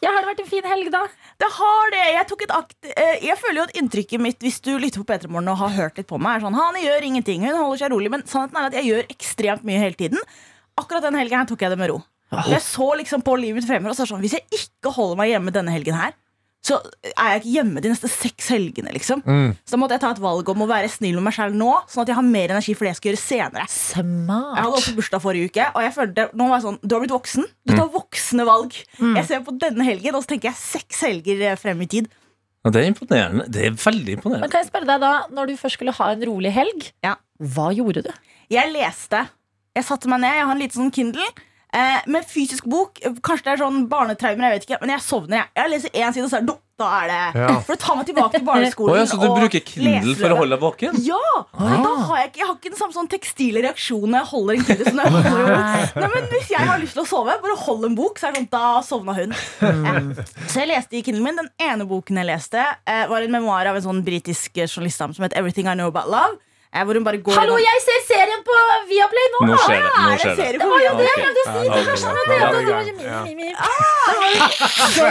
[0.00, 1.02] Ja, har det vært en fin helg, da?
[1.40, 2.04] Det har det.
[2.14, 5.08] Jeg, tok et akt, eh, jeg føler jo at inntrykket mitt hvis du lytter på
[5.10, 7.82] P3 Morgen og har hørt litt på meg, er sånn Han gjør ingenting, hun holder
[7.82, 8.12] seg rolig.
[8.14, 10.22] Men sannheten er at jeg gjør ekstremt mye hele tiden.
[10.80, 12.00] Akkurat den helgen her tok jeg det med ro.
[12.46, 15.32] Jeg så liksom på livet mitt fremover og sa sånn Hvis jeg ikke holder meg
[15.32, 16.14] hjemme denne helgen her,
[16.60, 16.76] så
[17.08, 18.92] er jeg ikke hjemme de neste seks helgene.
[18.92, 19.54] liksom Mm.
[19.64, 21.70] Så da måtte jeg ta et valg om å være snill med meg selv nå,
[21.88, 23.66] sånn at jeg har mer energi for det jeg skal gjøre senere.
[23.72, 24.56] Smart.
[24.56, 27.00] Jeg hadde også bursdag forrige uke, og jeg følte nå var jeg sånn Du har
[27.04, 27.46] blitt voksen.
[27.64, 28.76] Du tar voksne valg.
[29.00, 32.10] Jeg ser på denne helgen, og så tenker jeg seks helger eh, frem i tid.
[32.60, 33.46] Ja, det er imponerende.
[33.48, 34.50] Det er veldig Men imponerende.
[34.52, 36.90] kan jeg spørre deg da, når du først skulle ha en rolig helg,
[37.40, 38.10] hva gjorde du?
[38.52, 39.22] Jeg leste.
[39.74, 40.34] Jeg satte meg ned.
[40.36, 41.24] Jeg har en liten sånn Kindle.
[41.72, 42.98] Eh, med fysisk bok.
[43.22, 44.80] Kanskje det er sånn barnetraumer, jeg vet ikke.
[44.82, 45.42] Men jeg sovner.
[45.42, 47.48] Jeg, jeg leser én side, og så er det da er det Ja.
[47.66, 48.94] For å ta meg tilbake til barneskolen.
[48.94, 50.98] Oh, ja, så du og bruker Kindle for å holde deg våken?
[51.04, 51.20] Ja!
[51.52, 51.74] Ah.
[51.84, 54.56] da har jeg, ikke, jeg har ikke den samme sånn tekstile reaksjonen når jeg holder
[54.56, 54.88] en Kindle.
[54.88, 55.54] Sånn jeg holder.
[56.00, 58.36] Nei, men Hvis jeg har lyst til å sove, bare hold en bok, så er
[58.36, 59.36] det sånn, da sovna hun.
[59.60, 59.96] Ja.
[60.46, 61.40] Så jeg leste i Kindlen min.
[61.40, 65.26] Den ene boken jeg leste, eh, var en memoar av en sånn britisk journalist som
[65.26, 66.40] het Everything I Know About Love.
[66.72, 68.54] Eh, hvor hun bare går Hallo, gjennom- jeg ser serien på
[68.90, 69.38] Viaplay nå!
[69.50, 70.58] Nå skjer det, nå er skjer det.
[70.60, 72.20] Det var jo det Jeg prøvde å si Ja, til Karsten ja.
[72.20, 73.48] at det det var jo mi, mi, mi.
[74.94, 75.10] Sorry.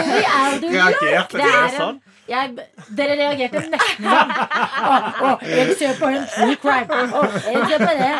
[0.72, 1.96] Reagerte Det dere er en- sånn?
[2.30, 4.32] Jeg, dere reagerte nesten sånn.
[4.80, 6.98] Oh, oh, jeg ser på en true crime.
[7.10, 8.10] Oh, jeg ser på det.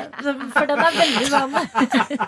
[0.57, 1.55] For den er veldig sånn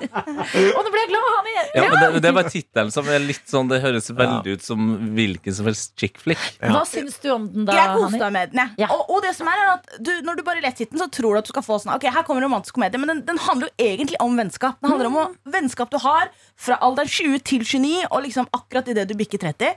[0.77, 1.55] Og nå ble jeg glad, Hani.
[1.75, 4.65] Ja, men det, det er bare tittelen som er litt sånn Det høres veldig ut
[4.67, 6.43] som hvilken som helst chick flick.
[6.63, 7.77] Hva syns du om den, da?
[7.77, 8.75] Jeg koste meg med den.
[8.83, 8.91] Ja.
[8.95, 11.35] Og, og det som er, er at du, Når du bare leser den, så tror
[11.37, 13.71] du at du skal få sånn Ok, her kommer romantisk komedie, men den, den handler
[13.73, 14.79] jo egentlig om vennskap.
[14.83, 16.31] Den handler om å, vennskap du har
[16.63, 19.73] fra alderen 20 til 29, og liksom akkurat idet du bikker 30.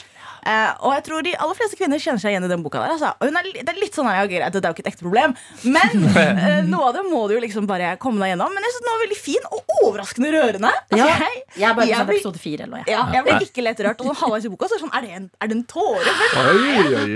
[0.46, 2.92] Eh, og jeg tror de aller fleste kvinner kjenner seg igjen i den boka der.
[2.94, 3.10] Altså.
[3.18, 5.08] Og hun er, det er litt sånn, ja, greit, det er jo ikke et ekte
[5.08, 5.34] problem,
[5.66, 8.54] men eh, noe av det må du jo liksom bare komme deg gjennom.
[8.54, 10.74] Men jeg synes den var veldig fin og overraskende rørende.
[10.92, 12.84] Altså, Ja, jeg, jeg bare jeg blir- episode 4 eller noe.
[12.86, 12.94] jeg.
[12.94, 14.06] ja, jeg ble ikke lett rørt.
[14.06, 15.66] Og sånn halvveis i boka så er det sånn, er det en, er det en
[15.74, 16.16] tåre?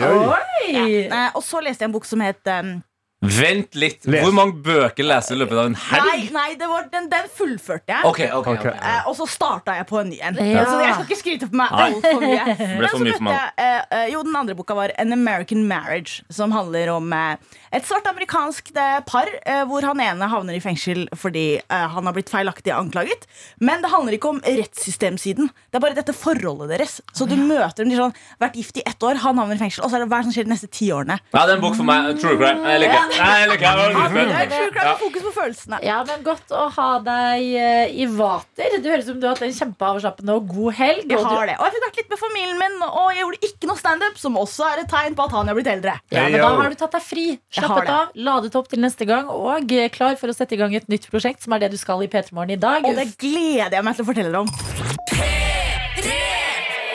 [0.09, 1.07] Oi!
[1.07, 2.79] Eh, og så leste jeg en bok som het um,
[3.19, 4.05] Vent litt.
[4.07, 6.29] Hvor mange bøker leser du i løpet av en Nei, helg?
[6.31, 8.05] nei det var, den, den fullførte jeg.
[8.07, 8.71] Okay, okay, okay.
[8.79, 10.37] Eh, og så starta jeg på en ny en.
[10.39, 10.61] Ja.
[10.63, 12.45] Så jeg skal ikke skryte på meg altfor mye.
[12.55, 13.49] Ble Men så mye for meg.
[13.59, 17.83] eh, eh, jo, Den andre boka var An American Marriage, som handler om eh, et
[17.89, 22.15] svart amerikansk eh, par eh, hvor han ene havner i fengsel fordi eh, han har
[22.15, 23.27] blitt feilaktig anklaget.
[23.59, 25.51] Men det handler ikke om rettssystemsiden.
[25.67, 27.01] Det er bare dette forholdet deres.
[27.11, 29.83] Så du møter dem de sånn, vært gift i ett år, han havner i fengsel,
[29.83, 31.19] og så er det hva som skjer de neste ti årene.
[31.35, 32.13] Ja, det er en bok for meg.
[32.23, 32.63] True crime.
[32.63, 33.61] Jeg liker jeg det.
[33.63, 34.95] Er true crime Ja.
[34.99, 35.79] fokus på følelsene.
[35.83, 38.75] Ja, men Godt å ha deg eh, i vater.
[38.83, 41.05] Du høres ut som du har hatt en kjempeavslappende og god helg.
[41.09, 41.55] Jeg har det.
[41.59, 44.37] Og jeg fikk vært litt med familien min, og jeg gjorde ikke noe standup, som
[44.39, 45.97] også er et tegn på at han er blitt eldre.
[46.11, 49.29] Ja, men Da har du tatt deg fri, slappet av, ladet opp til neste gang
[49.29, 51.77] og eh, klar for å sette i gang et nytt prosjekt, som er det du
[51.81, 52.85] skal i P3 Morgen i dag.
[52.85, 55.48] Og det gleder jeg meg til å fortelle dere om.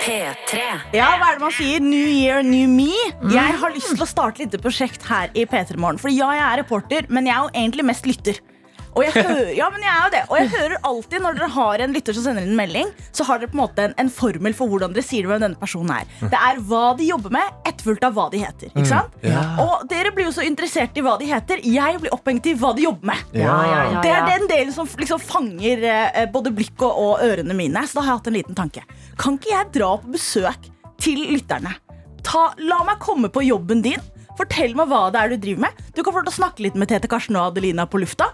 [0.05, 0.59] P3.
[0.93, 1.81] Ja, hva er det man sier?
[1.81, 2.91] New year, new me.
[3.33, 6.01] Jeg har lyst til å starte litt prosjekt her i P3 Morgen.
[6.03, 8.41] For ja, jeg er reporter, men jeg er jo egentlig mest lytter.
[8.95, 11.49] Og jeg hører, ja, men jeg er jo det Og jeg hører alltid når dere
[11.57, 13.95] har en lytter som sender inn en melding, så har dere på en måte en,
[14.01, 16.11] en formel for hvordan dere sier hvem denne personen er.
[16.23, 18.71] Det er hva de jobber med, etterfulgt av hva de heter.
[18.73, 19.17] Ikke sant?
[19.25, 19.43] Ja.
[19.65, 21.63] Og dere blir jo så interessert i hva de heter.
[21.67, 23.25] Jeg blir opphengt i hva de jobber med.
[23.37, 27.25] Ja, ja, ja, Det er den delen som liksom fanger eh, både blikket og, og
[27.27, 27.85] ørene mine.
[27.89, 28.85] Så da har jeg hatt en liten tanke.
[29.21, 30.71] Kan ikke jeg dra på besøk
[31.03, 31.75] til lytterne?
[32.25, 34.03] Ta, la meg komme på jobben din.
[34.39, 35.85] Fortell meg hva det er du driver med.
[35.95, 38.33] Du kan få snakke litt med Tete Karsten og Adelina på lufta.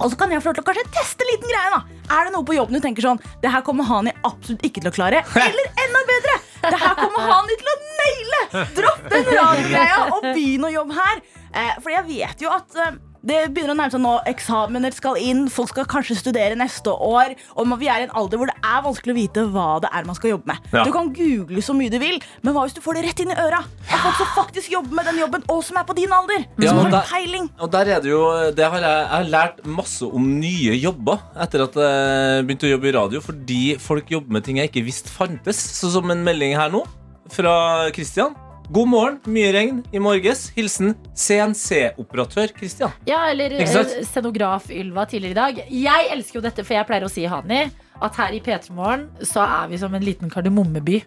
[0.00, 1.70] Og så kan jeg få lov til å kanskje teste en liten greie.
[1.74, 4.80] da Er det noe på jobben du tenker sånn Det her kommer Hani absolutt ikke
[4.80, 5.20] til å klare?
[5.36, 6.38] Eller enda bedre!
[6.64, 8.64] Det her kommer Hani til å naile!
[8.78, 11.22] Dropp den radiogreia og begynn å jobbe her.
[11.50, 12.96] Eh, for jeg vet jo at eh,
[13.26, 14.12] det begynner å nærme seg nå.
[14.30, 17.34] Eksamener skal inn, folk skal kanskje studere neste år.
[17.60, 20.06] Og vi er i en alder hvor det er vanskelig å vite hva det er
[20.08, 20.70] man skal jobbe med.
[20.72, 20.84] Ja.
[20.88, 23.32] Du kan google så mye du vil, men hva hvis du får det rett inn
[23.34, 23.60] i øra?
[23.90, 26.46] Av folk som faktisk jobber med den jobben, og som er på din alder.
[26.58, 27.50] Ja, som har der- peiling.
[27.60, 28.22] Og der er det jo
[28.56, 32.74] det har jeg, jeg har lært masse om nye jobber etter at jeg begynte å
[32.74, 35.60] jobbe i radio, fordi folk jobber med ting jeg ikke visste fantes.
[35.80, 36.86] Så som en melding her nå
[37.30, 38.32] fra Christian.
[38.70, 40.44] God morgen, mye regn i morges.
[40.54, 42.92] Hilsen CNC-operatør Christian.
[43.08, 43.72] Ja, eller eh,
[44.06, 45.58] scenograf Ylva tidligere i dag.
[45.74, 47.64] Jeg elsker jo dette, for jeg pleier å si Hani,
[47.98, 51.00] at her i P3 Morgen så er vi som en liten kardemommeby.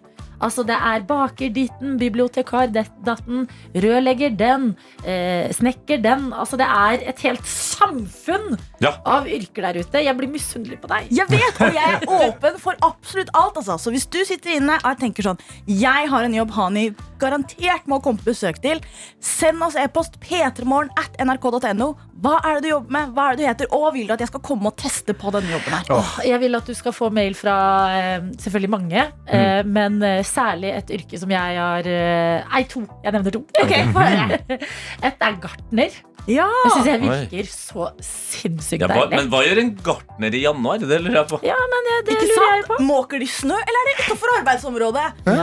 [0.44, 4.70] Altså Det er baker ditten, bibliotekar datten, rørlegger den,
[5.04, 6.28] eh, snekker den.
[6.32, 8.92] Altså Det er et helt samfunn Ja.
[9.06, 10.02] av yrker der ute.
[10.04, 11.08] Jeg blir misunnelig på deg.
[11.10, 13.56] Jeg vet, og jeg er åpen for absolutt alt.
[13.56, 13.78] Altså.
[13.80, 18.00] Så hvis du sitter inne og tenker sånn Jeg har en jobb Hani garantert må
[18.02, 18.80] komme på besøk til,
[19.20, 21.94] send oss e-post p3morgen at nrk.no.
[22.22, 23.10] Hva er det du jobber med?
[23.16, 23.70] Hva er det du heter?
[23.74, 25.90] Og vil du at jeg skal komme og teste på denne jobben her?
[25.94, 26.14] Oh.
[26.24, 27.56] Jeg vil at du skal få mail fra
[27.96, 29.74] eh, selvfølgelig mange, mm.
[29.74, 32.84] men eh, særlig et yrke som jeg har eh, Nei, to.
[33.04, 33.44] Jeg nevner to.
[33.64, 33.86] Okay.
[35.08, 36.02] Et er gartner.
[36.30, 36.46] Ja.
[36.48, 37.16] Det syns jeg Oi.
[37.18, 40.80] virker så sinnssykt Ja, men hva gjør en gartner i januar?
[40.80, 41.40] Det lurer jeg på.
[41.44, 42.78] Ja, men det, det Ikke lurer jeg på.
[42.88, 45.06] Måker de snø, eller er det utenfor arbeidsområdet?
[45.28, 45.36] Ja,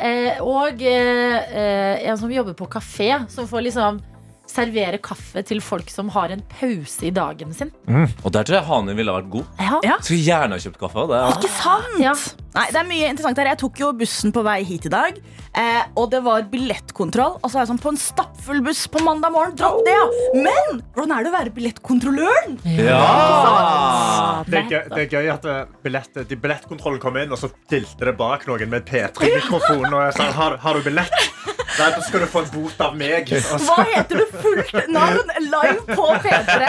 [0.00, 4.00] ja og eh, eh, en som jobber på kafé, som får liksom
[4.54, 7.72] servere kaffe til folk som har en pause i dagen sin.
[8.22, 9.66] Og der tror jeg Hani ville vært god.
[9.84, 9.98] Ja.
[10.00, 11.06] Skulle gjerne ha kjøpt kaffe.
[11.10, 11.36] Det Det.
[11.38, 12.40] Ikke sant?
[12.54, 13.48] Nei, det er mye interessant her.
[13.50, 15.16] Jeg tok jo bussen på vei hit i dag,
[15.58, 17.40] eh, og det var billettkontroll.
[17.42, 19.56] Og så er jeg sånn på en stappfull buss på mandag morgen.
[19.58, 20.04] Dropp det, ja!
[20.46, 22.54] Men hvordan er det å være billettkontrolløren?
[22.78, 24.44] Ja!
[24.46, 27.50] Det er, gøy, det er gøy at eh, billett, de billettkontrollen kom inn, og så
[27.50, 29.88] stilte det bak noen med P3-mikrofon.
[29.90, 31.53] Og jeg sa har, har du billett?
[31.74, 33.30] Nei, da skal du få en bot av meg.
[33.66, 36.68] Hva heter du fullt navn live på P3?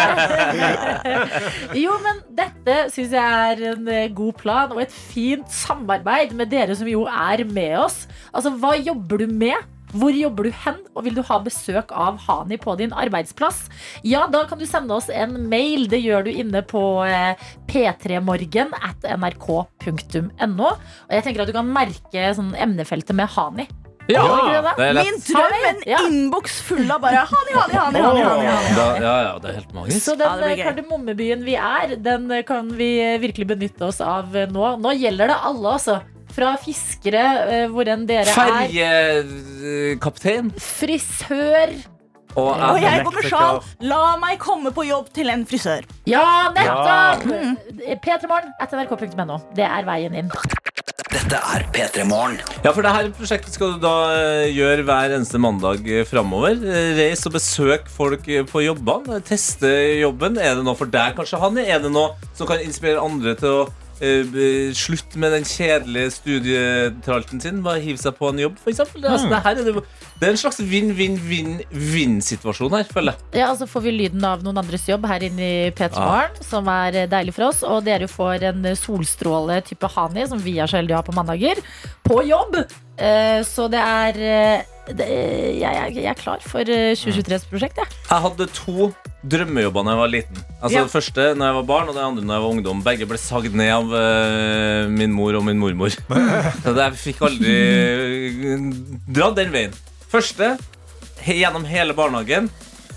[1.78, 6.50] Jo, men dette syns jeg er en eh, god plan og et fint samarbeid med
[6.54, 8.06] dere som jo er med oss.
[8.34, 9.72] Altså, hva jobber du med?
[9.96, 10.82] Hvor jobber du hen?
[10.98, 13.66] Og vil du ha besøk av Hani på din arbeidsplass?
[14.04, 15.86] Ja, da kan du sende oss en mail.
[15.92, 20.74] Det gjør du inne på eh, p3morgen at nrk.no.
[20.74, 23.70] Og jeg tenker at du kan merke sånn emnefeltet med Hani.
[24.08, 24.78] Ja, det?
[24.86, 25.06] er lett.
[25.08, 25.98] Min drøm, en Ja.
[26.06, 28.00] innboks full av bare Hani, Hani, Hani.
[28.00, 28.76] hani, hani, hani.
[28.76, 30.02] Da, ja, ja, det er helt magisk.
[30.04, 30.64] Så den Ja, det blir eh, gøy.
[30.70, 34.76] kardemommebyen vi er, den eh, kan vi eh, virkelig benytte oss av eh, nå.
[34.80, 36.02] Nå gjelder det alle, altså.
[36.36, 38.36] Fra fiskere, eh, hvor enn dere er.
[38.36, 40.52] Ferjekaptein.
[40.60, 41.72] Frisør.
[42.36, 43.62] Og Og jeg går med sjal.
[43.88, 45.86] La meg komme på jobb til en frisør.
[46.06, 47.24] Ja, nettopp!
[48.04, 49.40] P3morgen at nrk.no.
[49.56, 50.28] Det er veien inn.
[51.16, 52.34] Dette er P3 Morgen.
[52.66, 56.58] Ja, for det her prosjektet skal du da eh, gjøre hver eneste mandag eh, framover.
[56.60, 59.22] Eh, Reis og besøk folk på jobbene.
[59.24, 60.36] Teste jobben.
[60.36, 61.64] Er det noe for deg, kanskje, Hanni?
[61.72, 67.40] Er det noe som kan inspirere andre til å Uh, slutt med den kjedelige studietralten
[67.40, 67.62] sin?
[67.64, 68.82] Bare hive seg på en jobb, f.eks.?
[68.84, 69.84] Altså, det, her er det,
[70.16, 73.20] det er en slags vinn-vinn-vinn-vinn-situasjon her, føler jeg.
[73.42, 76.36] Ja, og så får vi lyden av noen andres jobb her inne i P3 Morgen,
[76.46, 77.60] som er eh, deilig for oss.
[77.68, 81.08] Og dere får en eh, solstråle type Hani, som vi er så heldige å ha
[81.08, 81.58] på mandager,
[82.08, 82.54] på jobb.
[82.96, 84.60] Eh, Så det er eh,
[84.96, 87.88] det, jeg, jeg, jeg er klar for eh, 2023s prosjekt, jeg.
[88.08, 88.92] Jeg hadde to
[89.26, 90.38] drømmejobber da jeg var liten.
[90.62, 90.84] Altså Ja.
[90.86, 92.84] Det første når jeg var barn, og det andre når jeg var ungdom.
[92.86, 95.90] Begge ble sagd ned av uh, min mor og min mormor.
[96.64, 97.56] Så jeg fikk aldri
[99.10, 99.74] dra dratt den veien.
[100.16, 100.54] Første,
[101.28, 102.46] gjennom hele barnehagen.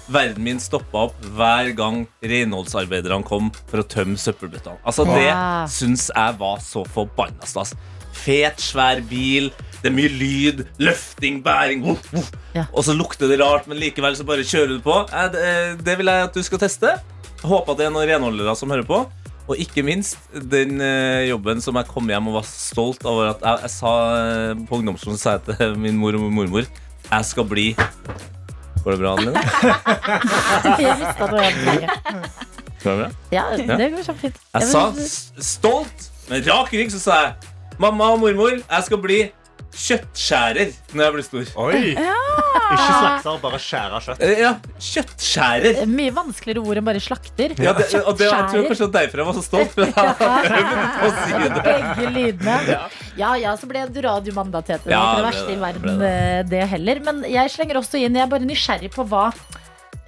[0.06, 4.78] Verden min stoppa opp hver gang renholdsarbeiderne kom for å tømme søppelbøttene.
[4.86, 5.32] Altså Det
[5.74, 7.74] syns jeg var så forbanna stas.
[8.14, 9.50] Fet, svær bil.
[9.82, 11.82] Det er mye lyd, løfting, bæring.
[11.90, 12.30] uh, uh.
[12.54, 12.68] Ja.
[12.70, 15.02] Og så lukter det rart, men likevel så bare kjører du på.
[15.10, 15.44] Eh, Det,
[15.90, 16.96] det vil jeg at du skal teste.
[17.42, 19.02] Håper at det er noen renholdere som hører på.
[19.48, 20.22] Og ikke minst
[20.54, 23.92] den eh, jobben som jeg kom hjem og var stolt over at jeg, jeg sa
[24.22, 26.68] eh, på ungdomsskolen sa jeg til min mor og mormor
[27.10, 27.66] jeg skal bli
[28.84, 29.40] Går det bra, Adeline?
[30.78, 31.88] Jeg visste at det var det.
[32.82, 33.08] Går det bra?
[33.34, 34.36] Ja, det går kjempefint.
[34.54, 37.34] Jeg sa s- stolt, med rak rygg, så sa jeg
[37.82, 39.18] Mamma og mormor, jeg skal bli
[39.78, 41.50] kjøttskjærer når jeg blir stor.
[41.64, 41.82] Oi!
[41.94, 44.22] Ikke slakter, bare skjære kjøtt.
[44.26, 44.50] Eh, Ja,
[44.88, 45.80] kjøttskjærer.
[45.90, 47.54] Mye vanskeligere ord enn bare slakter.
[47.62, 49.76] Ja, det, og det, jeg tror jeg kanskje det var derfor jeg var så stolt.
[49.76, 51.62] For jeg hadde øvd på å si det.
[51.68, 52.58] Begge lydene.
[53.18, 54.84] Ja ja, så ble du radiomandatet.
[54.84, 57.02] Det Ja, ikke det det verste i ble det, verden, ble eh, det heller.
[57.08, 59.28] Men jeg slenger også inn Jeg er bare nysgjerrig på hva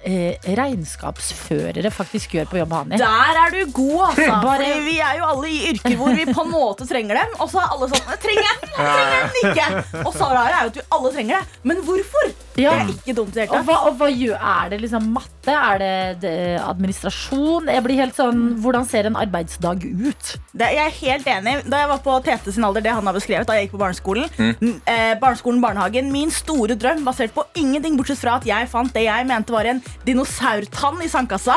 [0.03, 2.97] eh, regnskapsførere faktisk gjør på jobb, Hani.
[3.01, 4.37] Der er du god, altså.
[4.45, 7.35] Bare- vi er jo alle i yrker hvor vi på en måte trenger dem.
[7.39, 8.73] Og så er alle sånn Trenger jeg den?
[8.77, 10.05] Trenger jeg den ikke?
[10.05, 11.59] Og så her er jo at vi alle trenger det.
[11.71, 12.33] Men hvorfor?
[12.59, 12.71] Ja.
[12.71, 14.01] Det er ikke dumt i det hele tatt.
[14.41, 15.53] Er det liksom matte?
[15.55, 15.91] Er det,
[16.21, 17.69] det administrasjon?
[17.71, 20.33] Jeg blir helt sånn Hvordan ser en arbeidsdag ut?
[20.51, 21.53] Det, jeg er helt enig.
[21.71, 23.81] Da jeg var på Tete sin alder, det han har beskrevet, da jeg gikk på
[23.85, 24.81] barneskolen, Mm.
[24.85, 29.03] eh, barneskolen, barnehagen, min store drøm basert på ingenting bortsett fra at jeg fant det
[29.07, 31.55] jeg mente var en dinosaurtann i sandkassa.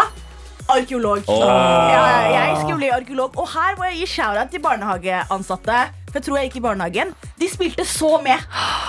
[0.68, 1.24] Arkeolog.
[1.28, 1.40] Oh.
[1.44, 3.34] Ja, jeg skulle bli arkeolog.
[3.36, 5.82] Og her må jeg gi shout-out til barnehageansatte.
[6.08, 7.12] For jeg tror jeg gikk i barnehagen.
[7.40, 8.38] De spilte så med.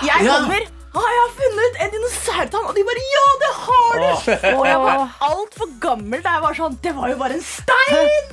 [0.06, 0.38] Jeg Ja.
[0.38, 0.60] kommer.
[0.96, 2.68] Ah, jeg har funnet en dinosaurtann!
[2.70, 4.30] Og de bare Ja, det har du!
[4.56, 8.30] Og jeg var altfor gammel da jeg var sånn Det var jo bare en stein!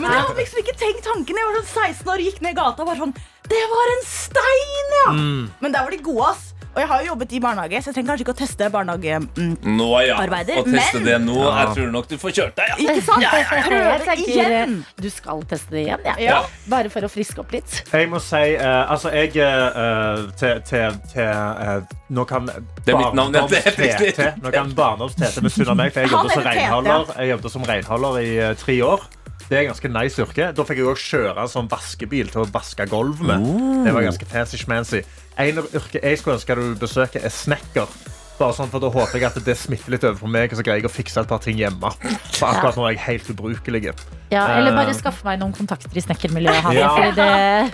[0.00, 1.36] Men jeg hadde liksom ikke tenkt tanken.
[1.42, 3.12] Jeg var sånn 16 år, gikk ned gata og var sånn
[3.52, 5.06] Det var en stein, ja!
[5.18, 5.44] Mm.
[5.60, 6.48] Men der var de gode, ass.
[6.72, 9.42] Og jeg har jo jobbet i barnehage, så jeg trenger kanskje ikke å teste barnehagearbeider.
[9.60, 9.74] Mm.
[9.76, 12.76] Nå ja, å teste men- det nå Jeg tror nok du får kjørt deg, ja.
[12.78, 13.22] Ikke sant?
[13.22, 13.82] Ja, ja, ja.
[13.92, 14.86] Jeg tenker, igjen.
[14.96, 16.14] Du skal teste det igjen, ja.
[16.18, 16.40] Ja.
[16.72, 17.82] Bare for å friske opp litt.
[17.92, 22.98] Jeg må si uh, Altså, jeg eh, til, til, til eh, Nå kan Det er
[22.98, 23.46] mitt navn, ja.
[23.48, 29.04] Det Nå kan barndoms-Tete misunne meg, for jeg jobbet som renholder i eh, tre år.
[29.52, 30.46] Det er ganske nice yrke.
[30.56, 33.42] Da fikk jeg òg kjøre en sånn vaskebil til å vaske gulv med.
[33.84, 35.02] Det var ganske fancy-schmancy.
[35.44, 37.92] En yrke jeg skulle ønske du besøker, er snekker.
[38.38, 40.64] Bare sånn, for Da håper jeg at det smitter litt over på meg, og så
[40.64, 41.92] greier jeg å fikse et par ting hjemme.
[42.32, 43.92] For akkurat nå er jeg helt ubrukelig.
[44.32, 46.70] Ja, eller bare Eh, skaffe meg noen kontakter i snekkermiljøet.
[46.72, 46.88] Ja.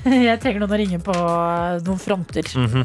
[0.29, 1.15] jeg trenger noen å ringe på
[1.87, 2.49] noen fronter.
[2.59, 2.85] mhm.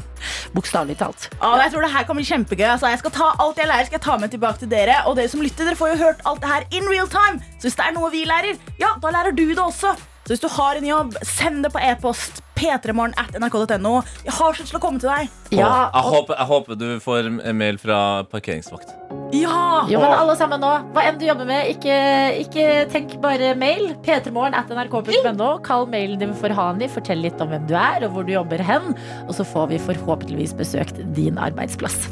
[0.54, 1.28] Bokstavelig talt.
[1.42, 2.68] Ah, jeg tror det her kan bli kjempegøy.
[2.76, 5.00] Altså, jeg skal ta Alt jeg lærer, skal jeg ta med tilbake til dere.
[5.10, 7.42] Og dere som lytter, dere får jo hørt alt det her in real time.
[7.58, 9.96] Så hvis det er noe vi lærer, ja, da lærer du det også.
[10.24, 12.43] Så hvis du har en jobb, send det på e-post.
[12.58, 13.94] P3morgen at nrk.no.
[14.26, 15.32] Jeg har så lyst til å komme til deg.
[15.54, 17.98] Ja, jeg, håper, jeg håper du får en mail fra
[18.32, 18.94] parkeringsvakt.
[19.34, 19.84] Ja!
[19.90, 21.96] Jo, men alle sammen nå, Hva enn du jobber med, ikke,
[22.44, 23.94] ikke tenk bare mail.
[24.06, 25.50] p3morgen at nrk.no.
[25.66, 26.90] Kall mailen din for Hani.
[26.92, 28.94] Fortell litt om hvem du er, og hvor du jobber hen.
[29.28, 32.06] Og så får vi forhåpentligvis besøkt din arbeidsplass.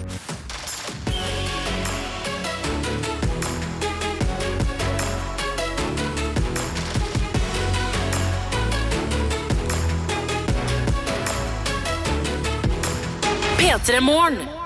[13.81, 14.60] P3 Morgen.